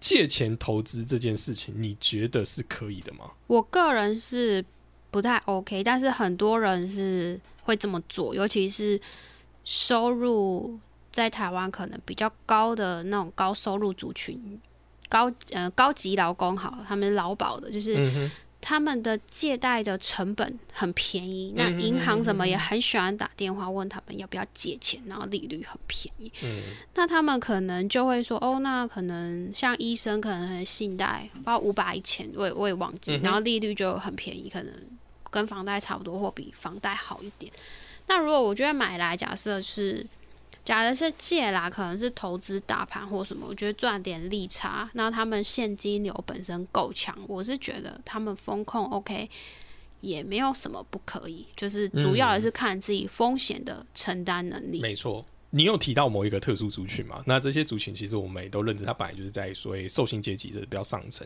[0.00, 3.30] 借钱投资这件事情，你觉得是可以的吗？
[3.46, 4.64] 我个人是
[5.12, 9.00] 不太 OK，但是很多人是会这么做，尤其是
[9.64, 10.76] 收入
[11.12, 14.60] 在台湾可能比较高的那种高收入族群，
[15.08, 17.94] 高呃高级劳工好，他们劳保的，就是
[18.62, 26.32] 他们的借贷的成本很便宜，那嗯银行什么也很喜欢打电话问他们要不要借钱，然后利率很便宜。
[26.44, 26.62] 嗯
[26.94, 34.72] 那他们可能就会说，哦，那可能像医生可能很信贷，包五百一千，我也我也忘记，然后利率就很便宜，可能
[35.28, 37.52] 跟房贷差不多或比房贷好一点。
[38.06, 40.06] 那如果我觉得买来，假设是，
[40.64, 49.28] 假的是借啦，可能是投资大盘或什么，我觉得赚点利差，那他们现金流本身够强，我是觉得他们风控 OK。
[50.00, 54.80] 也没有什么不可以，就是主要还是看自己风险的承担能力。
[54.80, 55.24] 没错。
[55.50, 57.22] 你有提到某一个特殊族群嘛？
[57.24, 61.24] 那这些族群其实我们也都认知，它本来就是在所谓受薪阶级的比较上层，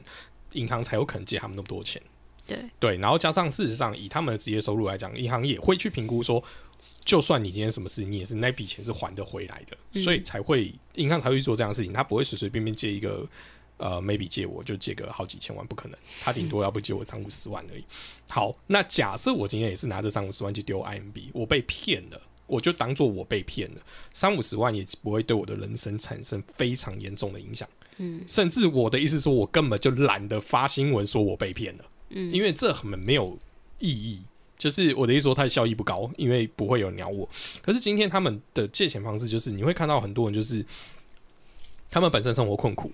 [0.52, 2.02] 银行才有可能借他们那么多钱。
[2.46, 6.42] 对，对，然后加上事实上，以他们的职业收入来讲，银行也会去评估说，
[7.04, 13.26] 就算你今天什么事，你也是那笔钱是还得回来的，嗯所以才会银行才会去做这样的事情，他不会随随便便借一个。
[13.78, 17.84] 呃，maybe 借我就借个好几千万，不可能，他顶多要不借我三五十万而已。
[18.26, 23.82] 好，那假设我今天也是拿这三五十万去丢 IMB，我被骗了，我就当做我被骗了，
[24.14, 27.68] 三五十万也不会对我的人生产生非常严重的影响。
[27.98, 31.84] 嗯甚至我的意思说，我根本就懒得发新闻说我被骗了。
[32.10, 33.38] 嗯，因为这很没有
[33.78, 34.20] 意义。
[34.58, 37.28] 就是我的意思说，它的效益不高，因为不会有人鸟我。
[37.60, 40.64] 可是今天他们的借钱方式，就是你会看到很多人，就是
[41.90, 42.90] 他们本身生活困苦。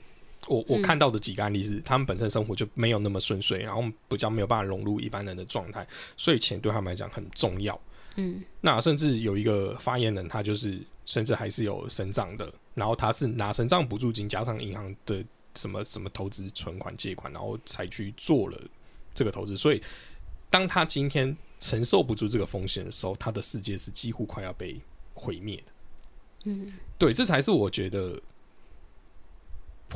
[0.48, 7.80] 我我嗯看到的几个案例是，他们本身生活就没有那么顺遂，然后比较没有办法融入一般人的状态，所以钱对他们来讲很重要。
[8.16, 18.58] 嗯那甚至有一个发言人，他就是甚至还是有身障的，然后他是拿身障补助金加上银行的什么什么投资存款借款，然后才去做了
[19.14, 19.56] 这个投资。
[19.56, 19.82] 所以，
[20.50, 24.80] 当他今天承受不住这个风险的时候，他的世界是几乎快要被
[25.14, 25.64] 毁灭的。
[26.44, 28.20] 嗯对，这才是我觉得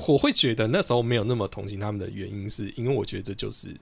[0.06, 3.74] 我会觉得那时候没有那么同情他们的原因，是因为我觉得这就是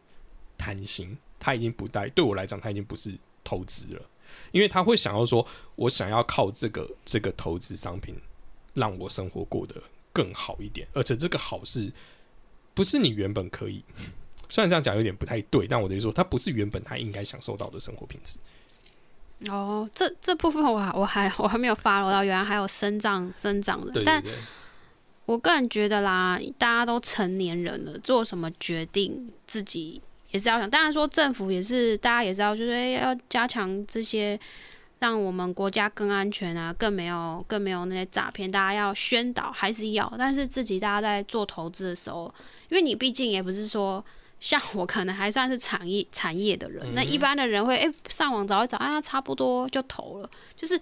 [0.57, 4.03] 贪心，他已经不带对我来讲，他已经不是投资了，
[4.51, 8.15] 因为他会想要说，我想要靠这个这个投资商品
[8.73, 9.75] 让我生活过得
[10.13, 11.93] 更好一点，而且这个好是
[12.73, 13.85] 不是你原本可以？
[14.55, 18.39] 虽然这样讲有点不太对，但我的意思说，它不是原本他应该享受到的生活品质。
[19.51, 24.23] 哦，这这部分我还我还我还没有发落到，原来还有生长生长的，但
[25.27, 30.71] 我个人觉得啦，大家都成年人了，做什么决定自己也是要想。
[30.71, 34.39] 当然说政府也是，大家也知道就是要加强这些，
[35.01, 40.15] 让我们国家更安全啊，更没有更没有那些诈骗，大家要宣导还是要。
[40.17, 42.33] 但是自己大家在做投资的时候，
[42.69, 44.03] 因为你毕竟也不是说。
[44.41, 50.31] 像我可能还算是产业产业的人，那一般的人会哎上网找一找，啊差不多就投了。
[50.55, 50.79] 就是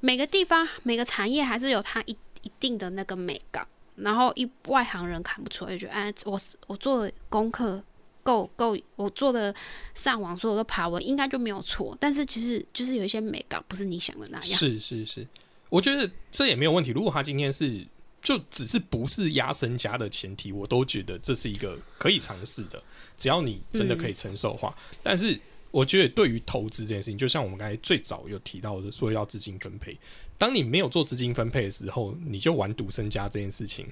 [0.00, 7.82] 每个地方每个产业还是有它一一定的那个美感，然后一外行人看不出来，就觉得哎我我做的功课
[8.22, 9.54] 够够，我做的
[9.94, 11.96] 上网所有的爬文应该就没有错。
[11.98, 14.58] 但是其实就是有一些美感不是你想的那样。
[14.58, 15.26] 是是是，
[15.68, 16.90] 我觉得这也没有问题。
[16.90, 17.86] 如果他今天是。
[18.22, 22.82] 就只是不是压身家的前提，我都觉得这是一个可以尝试的，
[23.16, 24.76] 只要你真的可以承受的话。
[25.02, 25.38] 但是
[25.70, 29.96] 我觉得对于投资这件事情，就像我们刚才最早有提到的，说要资金分配。
[30.36, 33.86] 当你没有做资金分配的时候，你就玩赌身家这件事情，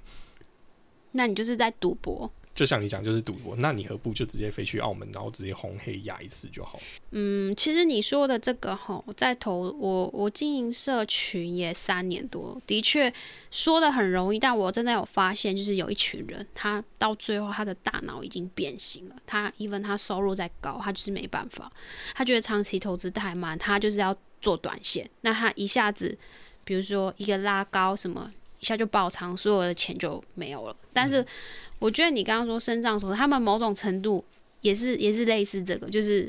[1.13, 2.31] 那你就是在赌博。
[2.59, 6.77] 就像你讲，就是赌博，那你何不就直接飞去澳门，然后直接红黑压一次就好？
[7.13, 13.13] 嗯，其实你说的这个哈，在投我我经营社群也三年多，的确
[13.53, 19.15] 说的很容易，但我真的有发现，就是有一群人，他到最后他的大脑已经变形了。
[19.25, 21.71] 他，even 他收入再高，他就是没办法，
[22.13, 25.09] 他觉得长期投资太慢，他就是要做短线。
[25.21, 26.19] 那他一下子，
[26.65, 28.33] 比如说一个拉高什么。
[28.61, 30.77] 一下就爆仓，所有的钱就没有了。
[30.93, 31.25] 但是
[31.79, 34.25] 我觉得你刚刚说生长说，他们某种程度
[34.61, 36.25] 也是也是类似这个，就是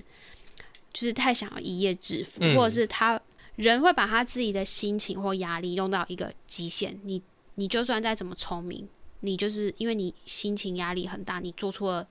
[0.93, 3.19] 就是太想要一夜致富，或者是他
[3.55, 6.99] 人会把他自己的心情或压力用到一个极限。
[7.03, 7.21] 你
[7.55, 8.87] 你就算再怎么聪明，
[9.21, 12.07] 你就是因为你心情压力很大，你做出了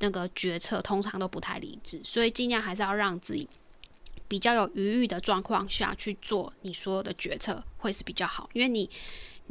[0.00, 2.00] 那个决策，通常都不太理智。
[2.04, 3.48] 所以尽量还是要让自己
[4.30, 8.88] 比较有余裕的状况下去做你所有的决策，会是比较好，因为你。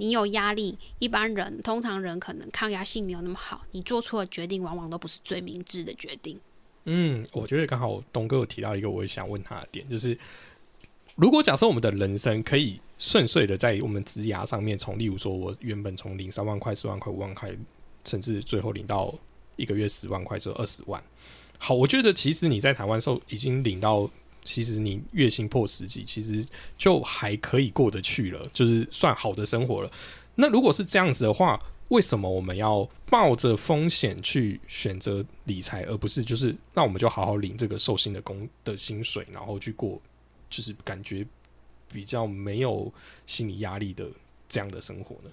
[0.02, 6.40] 你有压力，一般人通常人可能抗压性没有那么好，你做出的决定往往都不是最明智的决定。
[6.86, 10.18] 嗯，我觉得刚好东哥有提到一个我也想问他的点，就是
[11.16, 17.54] 如果假设我们的人生可以顺遂的在我们职涯上面，从例如说我原本从领三万块、四万块、五万块，
[18.06, 19.14] 甚至最后领到
[19.58, 21.04] 一个月十万块，就二十万。
[21.58, 24.10] 好，我觉得其实你在台湾时候已经领到。
[24.44, 26.46] 其实你月薪破十几，其实
[26.78, 29.92] 就还可以过得去了，就是算好的生活了。
[30.36, 40.00] 那如果是这样子的话，为什么我们要冒着风险去选择理财，而不是就是那我们就好好领这个寿星的工的薪水，然后去过
[40.50, 41.26] 就是感觉
[41.92, 42.92] 比较没有
[43.26, 44.08] 心理压力的
[44.48, 45.30] 这样的生活呢？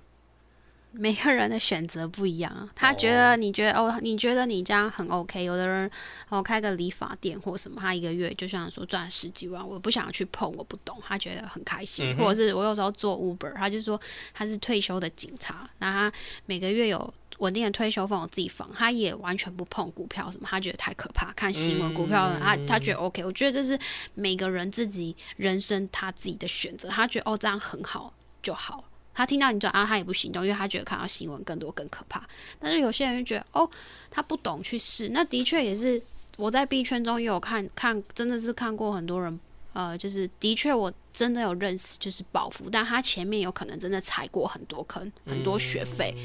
[0.98, 5.44] 每个人的选择不一样，他觉得你觉得哦，你觉得你这样很 OK。
[5.44, 5.90] 有的人
[6.30, 12.16] 哦开个理发店或什么，他一个月就像说赚十几万，我不想去碰，我不懂，他觉得很开心。
[12.16, 14.00] 或者是我有时候做 Uber，他就说
[14.32, 16.12] 他是退休的警察，那他
[16.46, 21.30] 每个月有稳定的退休俸，我自己放，他也完全不碰股票什么，他觉得太可怕。
[21.34, 23.22] 看新闻股票，他他觉得 OK。
[23.22, 23.78] 我觉得这是
[24.14, 28.82] 每个人自己人生他自己的选择，他觉得哦这样很好就好。
[29.16, 32.22] 他听到你转啊，他也不行动，因为他觉得看到新闻更多更可怕。
[32.60, 33.68] 但是有些人就觉得，哦，
[34.10, 35.08] 他不懂去试。
[35.08, 36.00] 那的确也是
[36.36, 39.40] 我在 B 圈中也有看看，真的是看过很多人，
[39.76, 46.16] 呃，就是的确我真的有认识，就是宝福，但他前面有可能真的踩过很多坑，很多学费，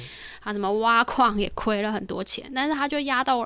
[0.42, 3.46] 他什么挖矿也亏了很多钱，但是他就压到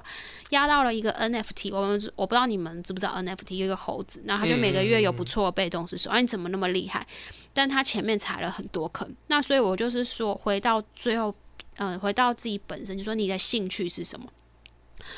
[0.50, 1.76] 压到了一个 NFT。
[1.76, 6.16] 我们我不知道你们知不知道 NFT 有一个猴子，然后他就每个月有不错的被动收入。
[6.16, 7.04] 啊，你怎么那么厉害？
[7.52, 11.34] 但他前面踩了很多坑，那所以我就是说，回到最后，
[11.78, 14.28] 嗯，回到自己本身，就说你的兴趣是什么？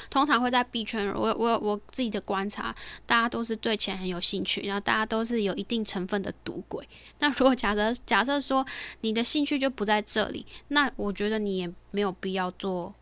[0.09, 6.87] 通常会在币圈，我我我自己的观察，大家都是对钱很有兴趣，然后大家都是有一定成分的赌鬼。
[7.19, 8.65] 那如果假设假设说
[9.01, 12.93] 你的兴趣就不在这里，那我觉得你也没有必要做，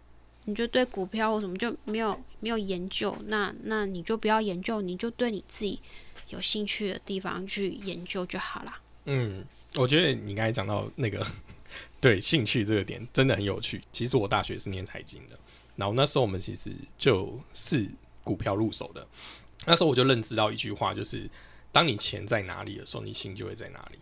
[0.46, 5.82] 你就对股票或什么就没有没有研究，那那你就不要研究，你就对你自己
[6.30, 8.74] 有兴趣的地方去研究就好了。
[9.06, 9.46] 嗯，
[9.76, 11.26] 我觉得你刚才讲到那个
[12.02, 13.82] 对兴趣这个点真的很有趣。
[13.92, 15.38] 其实我大学是念财经的，
[15.76, 17.90] 然后那时候我们其实就是
[18.24, 19.08] 股票入手的。
[19.66, 21.30] 那时候我就认知到一句话，就是
[21.72, 24.00] 当你钱在哪里的时候，你心就会在哪里。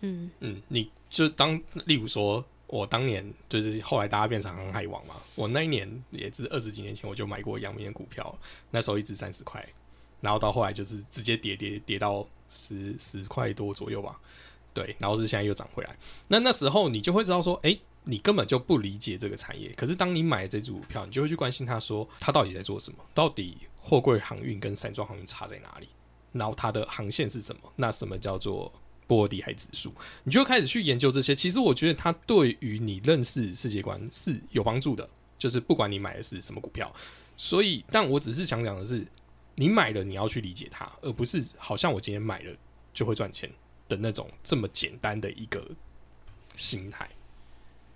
[0.00, 8.36] 嗯嗯，你就当例如说，我当年就是后来大家变成航海王嘛，我那一年也是二十几年前我就买过阳明的股票，
[8.70, 9.64] 那时候一直三十块。
[10.20, 14.18] 然后到后来就是直接跌跌跌到十十块多左右吧，
[14.72, 15.94] 对，然后是现在又涨回来。
[16.28, 19.70] 那那时候你就会知道说，诶，你根本就不理解这个产业。
[19.76, 22.98] 可是当你买这只股票，你就会去关心它，说它到底在做什么？
[23.12, 25.88] 到底货柜航运跟散装航运差在哪里？
[26.32, 27.72] 然后它的航线是什么？
[27.76, 28.72] 那什么叫做
[29.06, 29.92] 波罗的海指数？
[30.22, 31.34] 你就开始去研究这些。
[31.34, 35.08] 其实我觉得它对于你认识世界观是有帮助的。
[35.36, 36.90] 就是不管你买的是什么股票，
[37.36, 39.06] 所以，但我只是想讲的是，
[39.56, 42.56] 你买了你要去理解它，而不是好像我今天买了
[42.94, 43.50] 就会赚钱
[43.86, 45.62] 的那种这么简单的一个
[46.54, 47.06] 心态。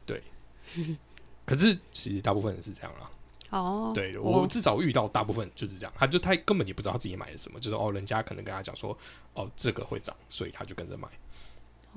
[0.09, 0.23] 对，
[1.47, 3.11] 可是其实大部分人是这样啦。
[3.51, 8.97] 哦，对我至少遇到大部分就是这样，他就他根本也不知道自己买的什么，就是哦，人家可能跟他讲说，
[9.33, 11.09] 哦，这个会涨，所以他就跟着买。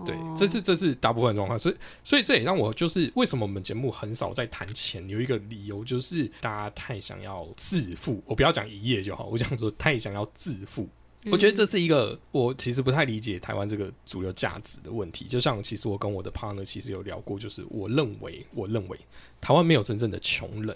[0.05, 10.87] 对，这是这是大部分状况，所以所以这也让我就是为什么我们节目很少在谈钱，有一个理由就是大家太想要致富，我不要讲一夜就好，我想说太想要致富。
[11.29, 15.25] 我觉得这是一个我其实不太理解台湾这个主流价值的问题。
[15.25, 18.97] 就像其实我跟我的 partner 其实有聊过，就是我认为我认为
[19.39, 20.75] 台湾没有真正的穷人。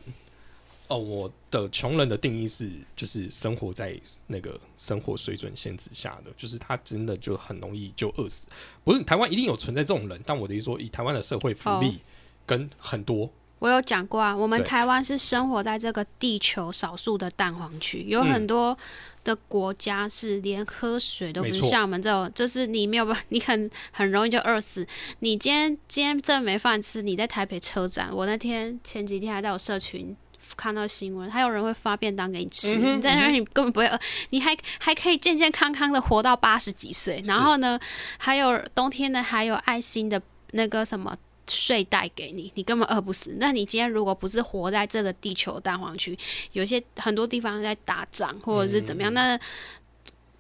[0.87, 8.47] 哦，我的穷人的定义是，就是生活在那个生活水准限制下的，就是他真的就很容易就饿死。
[8.83, 11.97] 不是台湾一定有存在这种人，但我的意思说，以台湾的社会福利
[12.45, 13.27] 跟很多，
[13.59, 18.77] 我有讲过啊，我们台湾是生活在这个地球少数的蛋黄区，有很多
[19.23, 24.85] 的国家是连喝水都不是像我们这种，就是你没有办， 你很很容易就饿死。
[25.19, 30.15] 你今天今天真的没饭吃，你在台北车站，我那天前几天还在我社群。
[30.55, 33.99] 看到新闻，还有人会发便当给你吃，你在那你根本不会饿，
[34.29, 37.21] 你还还可以健健康康的活到八十几岁。
[37.25, 37.77] 然后呢，
[38.19, 41.17] 还有冬天呢，还有爱心的那个什么
[41.47, 43.35] 睡袋给你，你根本饿不死。
[43.39, 46.17] 那你今天如果不是活在这个地球蛋黄区，
[46.51, 49.39] 有些很多地方在打仗或者是怎么样，那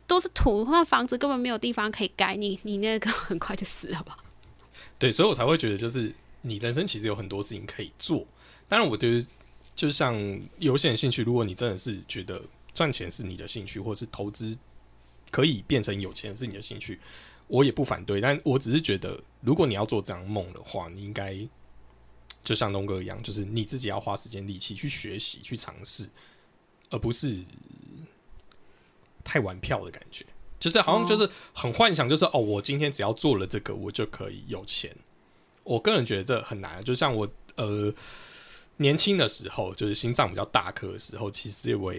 [0.07, 4.17] 都是土，那房子根本没有地方可以盖，你你那个很快就死了吧？
[4.99, 8.25] 对，所以我才会觉得，就是你人生其实有很多事情可以做。
[8.67, 9.27] 当然，我觉得。
[9.75, 10.15] 就像
[10.57, 12.41] 有些人兴趣，如果你真的是觉得
[12.73, 14.57] 赚钱是你的兴趣，或者是投资
[15.29, 16.97] 可以变成有钱是你的兴趣，
[17.47, 18.21] 我也不反对。
[18.21, 21.35] 但我只是觉得，如果你要做这样梦的话，你应该
[22.43, 26.09] 就像东哥一样，就是你自己要花时间力气去学习、去尝试，
[26.89, 27.43] 而不是
[29.23, 30.25] 太玩票的感觉。
[30.59, 34.95] 就是好像就是很幻想，就是哦，我今天只要做了这个，我就可以有钱。
[35.63, 36.83] 我个人觉得这很难。
[36.83, 37.93] 就像我呃。
[38.77, 41.93] 年轻的时候，就是心脏比较大颗的时候，其实我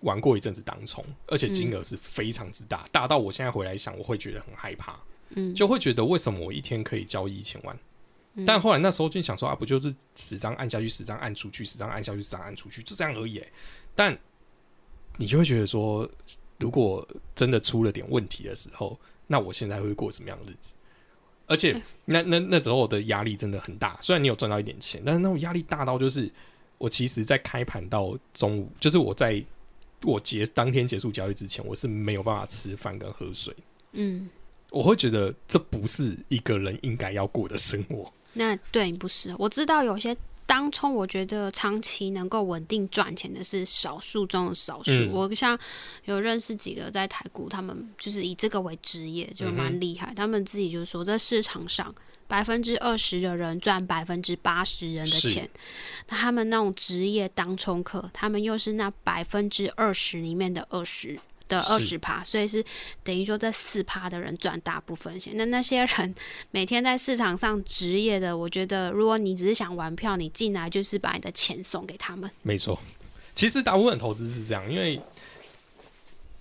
[0.00, 4.98] 玩过一阵子当冲，而且金额是非常之大，大到我现在回来想，我会觉得很害怕，
[5.30, 7.76] 嗯，就会觉得为什么我一天可以交易一千万？
[8.46, 13.42] 但后来那时候就想说啊，不就是十张按下去，十张按出去，十张按下去，十张按出去，就这样而已。
[13.96, 14.16] 但
[15.16, 16.08] 你就会觉得说，
[16.58, 18.96] 如果真的出了点问题的时候，
[19.26, 20.76] 那我现在会过什么样的日子？
[21.48, 26.30] 而且那那那时候我的压力真的很大，虽然你有赚到一点钱，但是那种压力大到就是
[26.76, 29.42] 我其实，在开盘到中午，就是我在
[30.02, 33.54] 我结当天结束交易之前，我是没有办法吃饭跟喝水。
[33.92, 34.28] 嗯，
[34.70, 38.12] 我会觉得这不是一个人应该要过的生活。
[38.32, 40.16] 那对不是，我知道有些。
[40.48, 44.90] 当冲，我觉得长期能够稳定赚钱的是少数中的少数。
[45.12, 45.58] 我像
[46.06, 50.10] 有认识几个在台股，他们就是以这个为职业，就蛮厉害。
[50.16, 51.94] 他们自己就是说，在市场上
[52.28, 55.48] 百分之二十的人赚百分之八十人的钱，
[56.08, 61.18] 那他们那种职业当冲客，他们又是那百分之二十里面的二十。
[61.48, 62.62] 的二十趴，所以是
[63.02, 65.32] 等于说这四趴的人赚大部分钱。
[65.34, 66.14] 那那些人
[66.50, 72.30] 每天在市场上职业的，我觉得如果你只是想玩票，你进来就是把你的钱送给他们。
[72.42, 72.78] 没错，
[73.34, 75.00] 其实大部分投资是这样，因为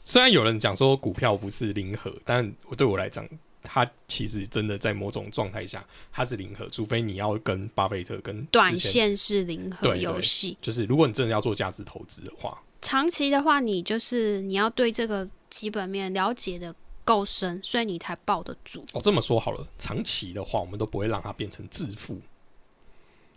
[0.03, 3.25] 虽然有人讲说股票不是零和，但我对我来讲，
[3.70, 12.57] 它其实真的在某种状态下它是零和，除非你要跟巴菲特跟短线是零和游戏，就是如果你真的要做价值投资的话。
[12.82, 18.86] 长期的话，你就是你要对这个基本面了解的够深，所以你才抱得住。
[18.93, 22.22] 哦，这么说好了，长期的话，我们都不会让它变成致富，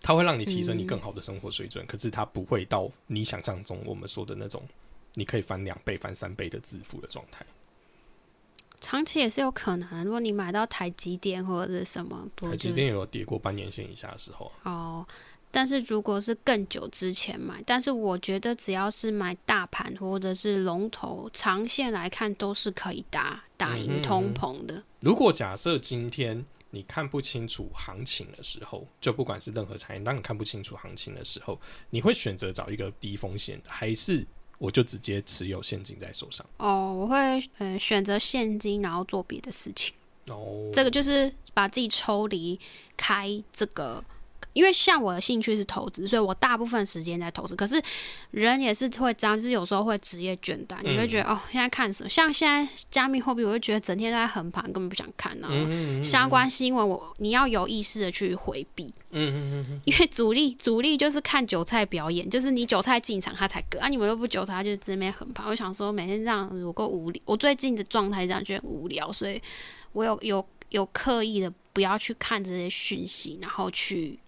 [0.02, 4.62] 它会让你提升你更好的生活水准，可是它不会到你想象中我们说的那种，
[5.14, 7.44] 你可以翻两倍、翻三倍的致富的状态。
[8.80, 14.50] 长期也是有可能，如果你买到台积电或者是什么，台积电有跌过半年线以下的时候。
[14.64, 15.06] 哦。
[15.52, 24.80] 但是如果是更久之前买，但是我觉得只要是买大盘或者是龙头，长线来看都是可以打打赢通膨的。
[25.00, 31.60] 如果假设今天你看不清楚行情的时候，就不管是任何产业，当你看不清楚行情的时候，
[31.90, 34.24] 你会选择找一个低风险的，还是
[34.60, 36.46] 我就直接持有现金在手上。
[36.58, 37.16] 哦，我会
[37.58, 39.94] 呃选择现金，然后做别的事情。
[40.26, 42.60] 哦，这个就是把自己抽离
[42.96, 44.04] 开这个。
[44.52, 47.54] 因为像我的兴趣是投资，所以我大部分时间在投资。
[47.54, 47.80] 可是
[48.32, 52.08] 人也是会这样，就是有时候会职业倦怠，你会觉得哦，现在看什么？
[52.08, 55.38] 像现在加密货币，我就觉得整天都在横盘，根本不想看。
[55.40, 58.92] 然后相关新闻，我你要有意识的去回避。
[59.12, 63.88] 嗯嗯嗯因为主力主力就是看韭菜表演，就是你韭菜进场，他才割啊。
[63.88, 65.44] 你们又不韭菜，他就这边横盘。
[65.46, 67.20] 我想说，每天这样有够无聊。
[67.24, 69.42] 我最近的状态这样，觉得无聊，所以
[69.92, 74.18] 我有有有刻意的不要去看这些讯息，然后去。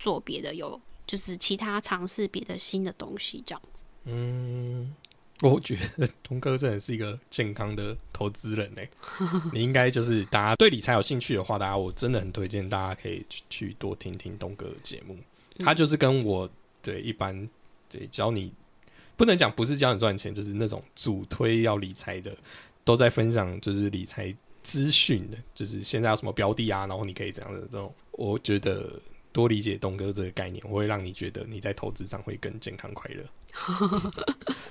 [0.00, 3.84] 做别的有，就是其他尝试别的新的东西这样子。
[4.04, 4.94] 嗯，
[5.42, 8.82] 我觉得东哥真的是一个健康的投资人呢。
[9.52, 15.16] 你应该就是大家对理财有兴趣的话，大家我真的很推荐大家可以去去多听听东哥的节目。
[15.58, 16.48] 他就是跟我
[16.80, 17.46] 对一般
[17.90, 18.50] 对教你
[19.18, 22.34] 不能讲不是教你赚钱，就是那种主推要理财的，
[22.84, 28.90] 都在分享就是理财资讯的，就是现在有什么标的啊，然后你可以怎样的这种，我觉得。
[29.32, 33.24] 多理解东哥这个概念，我会让你觉得你在投资上会更健康快乐，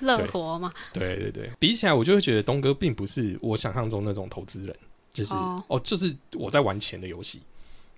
[0.00, 0.72] 乐活嘛？
[0.92, 4.76] 对对对，比起来我就会觉得东哥并不是我想象中那种投资人，
[5.12, 5.34] 就是
[5.68, 7.40] 哦，就是我在玩钱的游戏，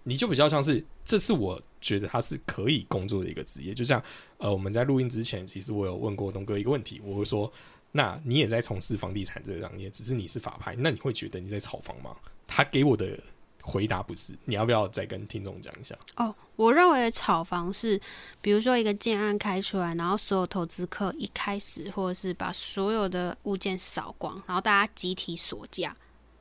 [0.04, 3.74] 你就比较像是，这是我觉得他是可以工作的一个职业。
[3.74, 4.02] 就像
[4.38, 7.52] 呃，我们在录音之前，其实我有问过东哥一个问题，我会说，
[7.90, 12.14] 那你也在从事房地产这个行业，只是你是法拍，那你会觉得你在炒房吗？
[12.46, 13.18] 他给我的。
[13.62, 15.96] 回答不是，你要不要再跟听众讲一下？
[16.16, 17.98] 哦，我认为的炒房是，
[18.40, 25.96] 比如说一个建案开出来，然后所有投资客一开始，或者是把所有的物件扫光，然后大家集体锁价，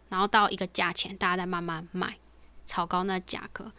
[0.09, 2.17] 然后到一个价钱，大家再慢慢卖，
[2.65, 3.71] 炒高那价格。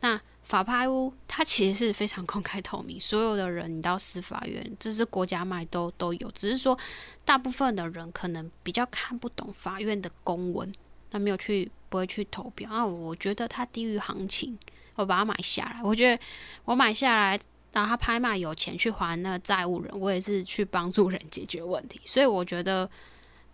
[0.00, 6.78] 那法拍屋它其实是非常公开透明，所有的人你到司法院，这是国家卖都都有，只是说
[7.24, 10.70] 大部分的人可能比较看不懂法院的公文。
[11.10, 12.84] 他没有去，不会去投标啊！
[12.84, 14.58] 我觉得它低于行情，
[14.96, 15.80] 我把它买下来。
[15.80, 16.20] 我觉得
[16.64, 17.40] 我买下来，
[17.72, 22.00] 然后他拍卖有钱去还那个债务人，我也是去帮助人解决问题。
[22.04, 22.90] 所以我觉得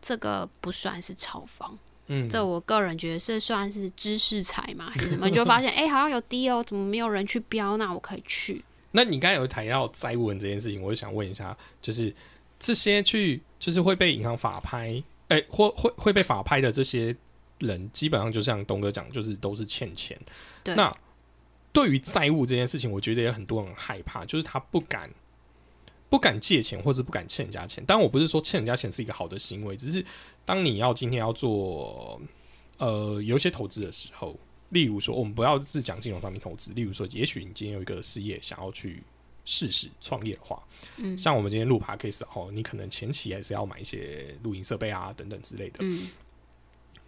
[0.01, 5.29] 这个不算是炒房，嗯，这我个人觉得是算是知识财嘛，还是什么？
[5.29, 7.77] 你就发现 哎，好像有低哦，怎么没有人去标？
[7.77, 8.65] 那我可以去。
[8.93, 12.15] 那你刚才有谈到债务人这件事情，我就想问一下，就是
[12.59, 17.15] 这些去就是会被银行法拍，哎，或会会被法拍的这些。
[17.61, 20.19] 人基本上就像东哥讲，就是都是欠钱。
[20.65, 20.95] 那
[21.73, 25.09] 对于债务这件事情，我觉得也很多人害怕，就是他不敢
[26.09, 27.85] 不敢借钱，或是不敢欠人家钱。
[27.85, 30.05] 当然，我不是说欠人家钱是一个好的行为，只是
[30.45, 32.21] 当你要今天要做
[32.79, 34.37] 呃有一些投资的时候，
[34.71, 39.03] 例如说，我们不要只讲金融上面投资，例如说，也许你今天有一个事业想要去
[39.45, 40.61] 试试创业的话，
[40.97, 46.09] 嗯，像我们今天录 p a d case 哦，你可能前期还是要买一些录音设备啊等等之类的，嗯。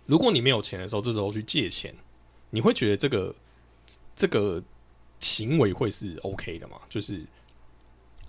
[0.06, 1.94] 如果你没有钱的时候，这时候去借钱，
[2.50, 3.34] 你会觉得这个
[4.16, 4.62] 这个
[5.20, 6.76] 行为会是 OK 的吗？
[6.88, 7.22] 就是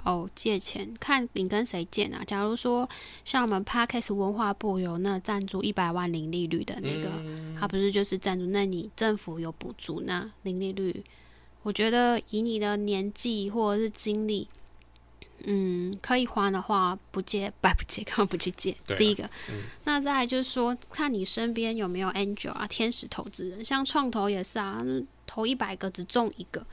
[0.04, 2.24] 哦，借钱看你跟谁借啊？
[2.26, 2.88] 假如说
[3.26, 7.10] 像我们 Parkes 文化部有那赞助一百万零利率的那个，
[7.60, 8.46] 他不是就是赞助？
[8.48, 11.04] 那你政府有补助那零利率？
[11.64, 14.48] 我觉得以你的年纪或者是经历。
[15.44, 18.76] 嗯，可以还的话不借白 不借，干嘛不去借？
[18.98, 19.30] 第一个，
[19.84, 24.84] 那再来就是说，看你身边有没有 angel 啊，天使投资人，像创投也是啊，
[25.28, 26.66] 投一百个只中一个。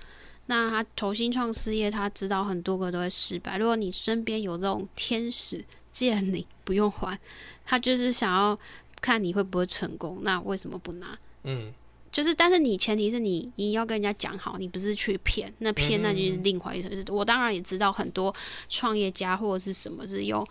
[0.46, 3.58] 那他投新创事业，他知道很多个都会失败。
[3.58, 7.18] 如果你身边有这种天使借你不用还，
[7.64, 8.58] 他就是想要
[9.00, 11.18] 看你会不会成功，那为什么不拿？
[11.44, 11.72] 嗯。
[12.12, 17.04] 就是，但是你前提是你你要跟人家讲好，你不是去骗，那骗那就是另外一回事。
[17.12, 18.34] 我当然也知道很多
[18.68, 20.44] 创业家或者是什么是用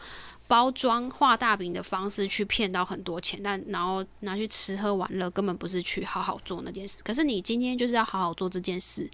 [0.47, 6.99] 包装画大饼的方式去骗到很多钱，但然后拿去吃喝玩乐，根本不是去好好做那件事。
[7.03, 9.09] 可是你今天就是要好好做这件事，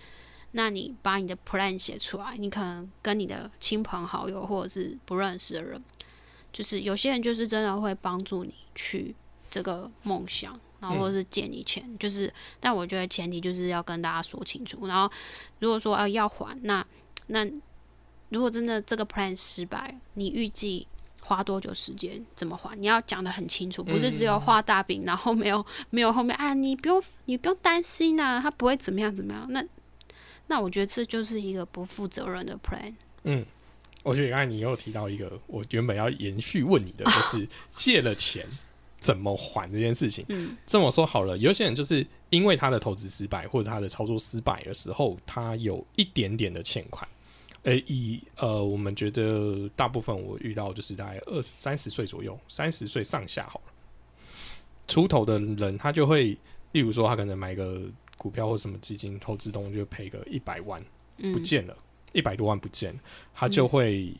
[0.51, 5.83] 那你把你的 plan 写出来，你可能跟你的亲朋好友或者是不认识的人，
[6.53, 9.15] 就是有些人就是真的会帮助你去
[9.49, 10.59] 这个梦想。
[10.79, 14.87] 然后或者是借你钱，就是，但我觉得前提就是要跟大家说清楚。
[14.87, 15.11] 然后
[15.59, 16.85] 如果说啊要还，那
[17.27, 17.45] 那
[18.29, 20.87] 如果真的这个 plan 失败，你预计
[21.21, 22.77] 花多久时间怎么还？
[22.79, 29.47] 你要讲的很清楚，不是只有画大饼，然后没有没有后面啊，你不用你不用担心啊，他不会怎么样怎么样。
[29.49, 29.63] 那
[30.47, 32.93] 那我觉得这就是一个不负责任的 plan。
[33.23, 33.43] 嗯，
[34.03, 38.45] 我觉得刚才你又提到一个，我原本要延续问你的，就是 借了钱。
[39.05, 40.25] 怎么还这件事情？
[40.29, 47.07] 嗯，这么说好了，有些人就是因为他的投资失败或者他的操作失败的时候，他有一点点的欠款，
[47.61, 53.73] 呃、以呃，我们觉得大部分我遇到就是大概二三十岁左右，三十岁上下好了，
[54.87, 56.35] 出头的人他就会，
[56.71, 57.83] 例如说他可能买个
[58.17, 60.83] 股票或什么基金投资东就赔个一百万
[61.17, 61.31] 嗯。
[61.31, 61.77] 不见了，
[62.11, 62.99] 一百多万不见了，
[63.35, 64.11] 他就会、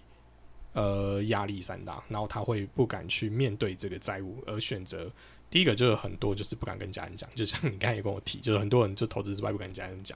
[0.76, 5.09] 呃压力山大，然后他会不敢去面对这个债务，而选择
[5.49, 10.15] 第一个就是很多就是不敢跟家人讲，就像你刚才也跟我提，就是很多人就投资之外不敢跟家人讲，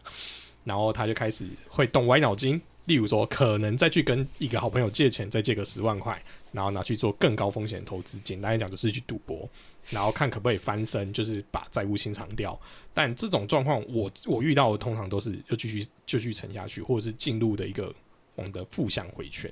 [0.66, 9.50] 然后他就开始会动歪脑筋，例如说可能再去跟一个好朋友借钱，再借个十万块，然后拿去做更高风险投资，简单来讲就是去赌博，
[9.90, 12.60] 然后看可不可以翻身，就是把债务清偿掉。
[12.94, 17.94] 但这种状况，我我遇到的通常都是又继续就继续沉下去，或者是进入的一个
[18.36, 19.50] 我们的负向回圈。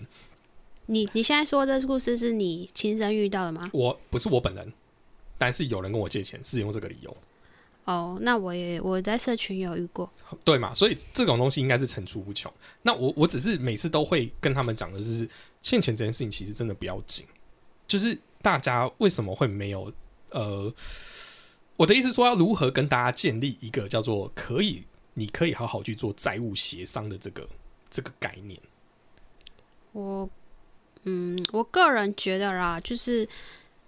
[0.88, 3.70] 你你现在说的这故事是你亲身遇到的吗？
[3.72, 4.74] 我不是我本人，
[5.38, 7.16] 但是有人跟我借钱是用这个理由，
[7.86, 10.10] 哦，那我也我在社群有遇过。
[10.44, 10.74] 对嘛？
[10.74, 12.52] 所以这种东西应该是层出不穷。
[12.82, 15.30] 那我我只是每次都会跟他们讲的，就是
[15.62, 17.26] 欠钱这件事情其实真的不要紧，
[17.88, 19.92] 就是大家为什么会没有
[20.32, 20.74] 呃，
[21.76, 24.84] 我的意思说要如何跟大家建立一个叫做可以
[25.14, 27.48] 你可以好好去做债务协商的这个
[27.90, 28.58] 这个概念。
[29.94, 30.30] 我
[31.08, 33.28] 嗯，我个人觉得啦，就是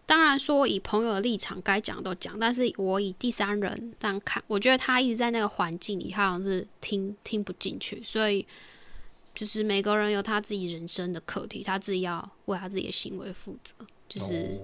[0.05, 8.47] 当然说以朋友的立场该讲都讲，但是我以第三人这样看，我觉得他一直在那个环境里，他好像是听听不进去，所以
[9.35, 13.75] 就是每个人有他自己人生的课题，他自己要为他自己的行为负责，
[14.07, 14.57] 就是、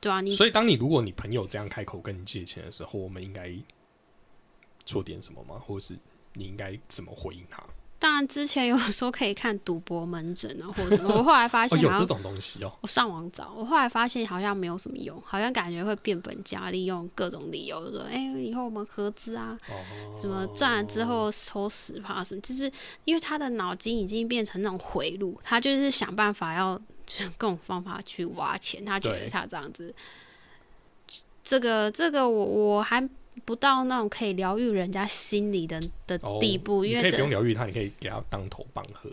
[0.00, 3.54] 对啊，你所以当你如果你朋友这样开口跟你借钱的时候，我们应该
[4.86, 5.58] 做点什么吗？
[5.58, 5.98] 或者是
[6.32, 7.62] 你应该怎么回应他？
[8.02, 12.72] 当然之前有 说可以看赌博门诊啊，或者什么，我后来发哦，现有这种东西哦。
[12.80, 19.74] 我上网找，我后来发现好像没有什么用，好像感觉会变本加厉，用各种理由说，哎、以后我们合资啊，哦，
[20.20, 22.68] 什么赚了之后抽十趴什么，就是
[23.04, 26.76] 因为他的脑筋已经变成那种回路，他就是想办法要
[27.06, 29.94] 就是各种方法去挖钱，他觉得他这样子，
[31.44, 33.08] 这个这个我我还
[33.44, 39.10] 不到那种可以疗愈人家心理的的哦地步，因为可以不用疗愈他，你可以给他当头棒喝。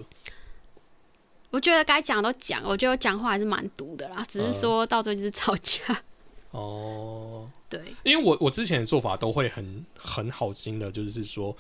[1.51, 6.03] 我觉得该讲都讲，我觉得讲话还是蛮毒的啦，只嗯是说到最后就是吵架，
[6.51, 7.81] 哦， 对。
[8.03, 11.55] 因为我我之前的做法都会很很好心的，就是说，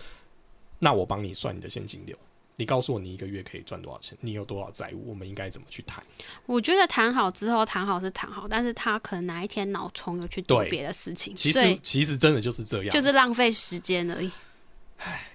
[0.77, 2.15] 那我帮你算你的现金流，
[2.59, 6.03] 你告诉我你一个月可以赚多少钱，你有多少债务，我们应该怎么去谈？
[6.45, 14.29] 我觉得谈好之后，谈好是谈好，但是他可能哪一天脑冲又去做对别的事情，其实其实真的就是这样，就是浪费时间而已。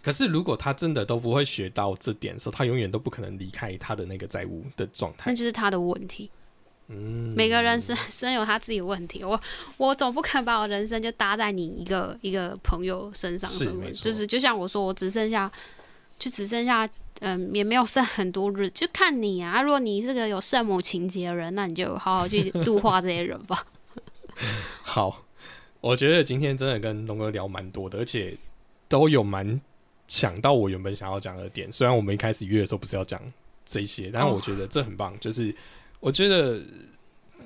[0.03, 5.35] 可是如果他真的都不会学到这点的时候，他永远都不可能离开他的那个债务的状态那。
[5.35, 6.31] 就是他的问题。
[6.89, 9.41] 嗯，每个人生生有他自己的问题，我
[9.79, 15.51] 我总不可能把我人生就搭在你一个一个朋友身上，是没错就是就像我说，我只剩下
[16.19, 16.89] 就只剩下
[17.21, 19.62] 嗯，也没有剩很多日，就看你啊。
[19.62, 23.65] 如果你是个有圣母情节的人，那你就好好去度化这些人吧。
[24.83, 25.25] 好，
[25.81, 28.37] 我觉得今天真的跟龙哥聊蛮多的，而且
[28.89, 29.61] 都有蛮
[30.09, 31.73] 想到我原本想要讲的点。
[31.73, 33.21] 虽然我们一开始约的时候不是要讲
[33.65, 35.17] 这些，但我觉得这很棒。
[35.21, 35.55] 就是
[36.01, 36.61] 我觉得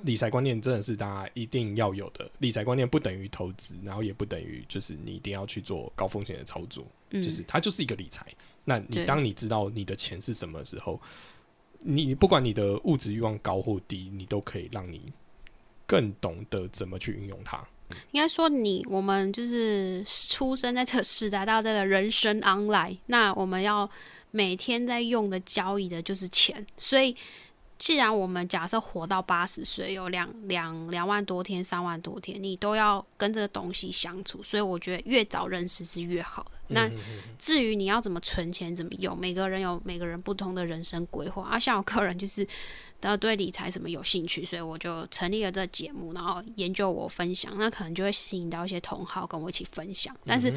[0.01, 2.29] 理财观念真的是大家一定要有的。
[2.39, 6.83] 理财观念不等于投资，然后也不等于就是你一定要去做高风险的操作。
[7.11, 8.25] 嗯，就是它就是一个理财。
[8.65, 10.99] 那你当你知道你的钱是什么时候，
[11.79, 15.11] 你不管你的物质欲望高或低，你都可以让你
[15.85, 17.65] 更懂得怎么去运用它。
[18.11, 23.89] 应该说你我们就是出生在这个时代，到这个人生 online，那我们要
[24.29, 27.15] 每天在用的交易的就是钱，所以
[27.79, 36.51] 既然我们假设活到八十岁，有两两两万多天、三万多天，你都要跟这个东西相处，所以我觉得越早认识是越好的。
[36.67, 36.97] 那嗯
[37.39, 41.43] 至于你要怎么存钱、怎么用，每个人有每个人不同的人生规划。
[41.43, 42.45] 啊，像我个人就是
[42.99, 50.13] 呃对理财什么有兴趣，所以我就成立了这个节目，然后研究我分享，那可能就会吸引到一些同好跟我一起分享。
[50.25, 50.53] 但是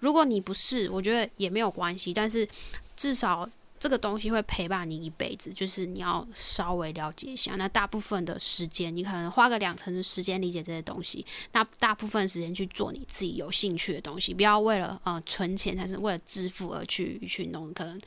[0.00, 2.48] 如果你不是，我觉得也没有关系，但是
[2.96, 3.46] 至少。
[3.82, 7.56] 这个东西会陪伴你一辈子，就是你要稍微了解一下。
[7.56, 17.74] 那大部分的时间，你可能花个两成的时间理解这些东西，那大部分时间去做你自己有兴趣的东西，不要为了呃存钱，才是为了致富而去去弄。
[17.74, 18.00] 可能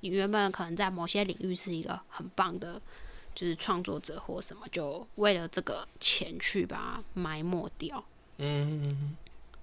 [0.00, 2.80] 你原本可能在某些领域是一个很棒的，
[3.34, 8.02] 就是创作者或什么，就为了这个钱去把它埋没掉。
[8.38, 9.14] 嗯，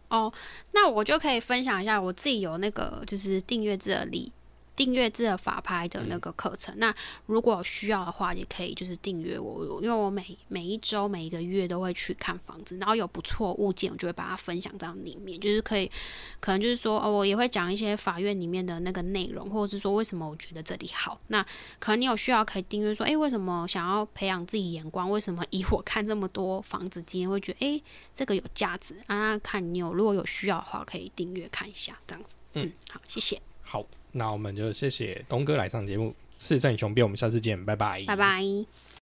[0.09, 0.31] 哦，
[0.73, 4.31] 那我就可以分享一下我自己有那个就是订阅制的理
[4.77, 6.73] 订阅制的法拍的那个课程。
[6.77, 15.91] 那如果有需要的话，也可以就是订阅我，因为我每每一周、每一个月都会去看房子，然后有不错物件，我就会把它分享到里面，就是可以，
[16.39, 21.19] 可能就是说，哦，我也会讲一些法院里面的那个内容，或者是说为什么我觉得这里好。
[21.27, 21.43] 那
[21.79, 25.09] 可能你有需要可以订阅，说，诶，为什么想要培养自己眼光？
[25.09, 27.83] 为什么以我看这么多房子，今天会觉得，诶，
[28.15, 29.37] 这个有价值啊？
[29.39, 32.35] 看你有如果有需要的话，可以订阅看一下，这样子。
[32.53, 33.41] 嗯，好，谢谢。
[33.63, 33.83] 好，
[34.17, 38.86] 那我们就谢谢东哥来上节目，四胜雄辩，我们下次见，拜拜，拜拜。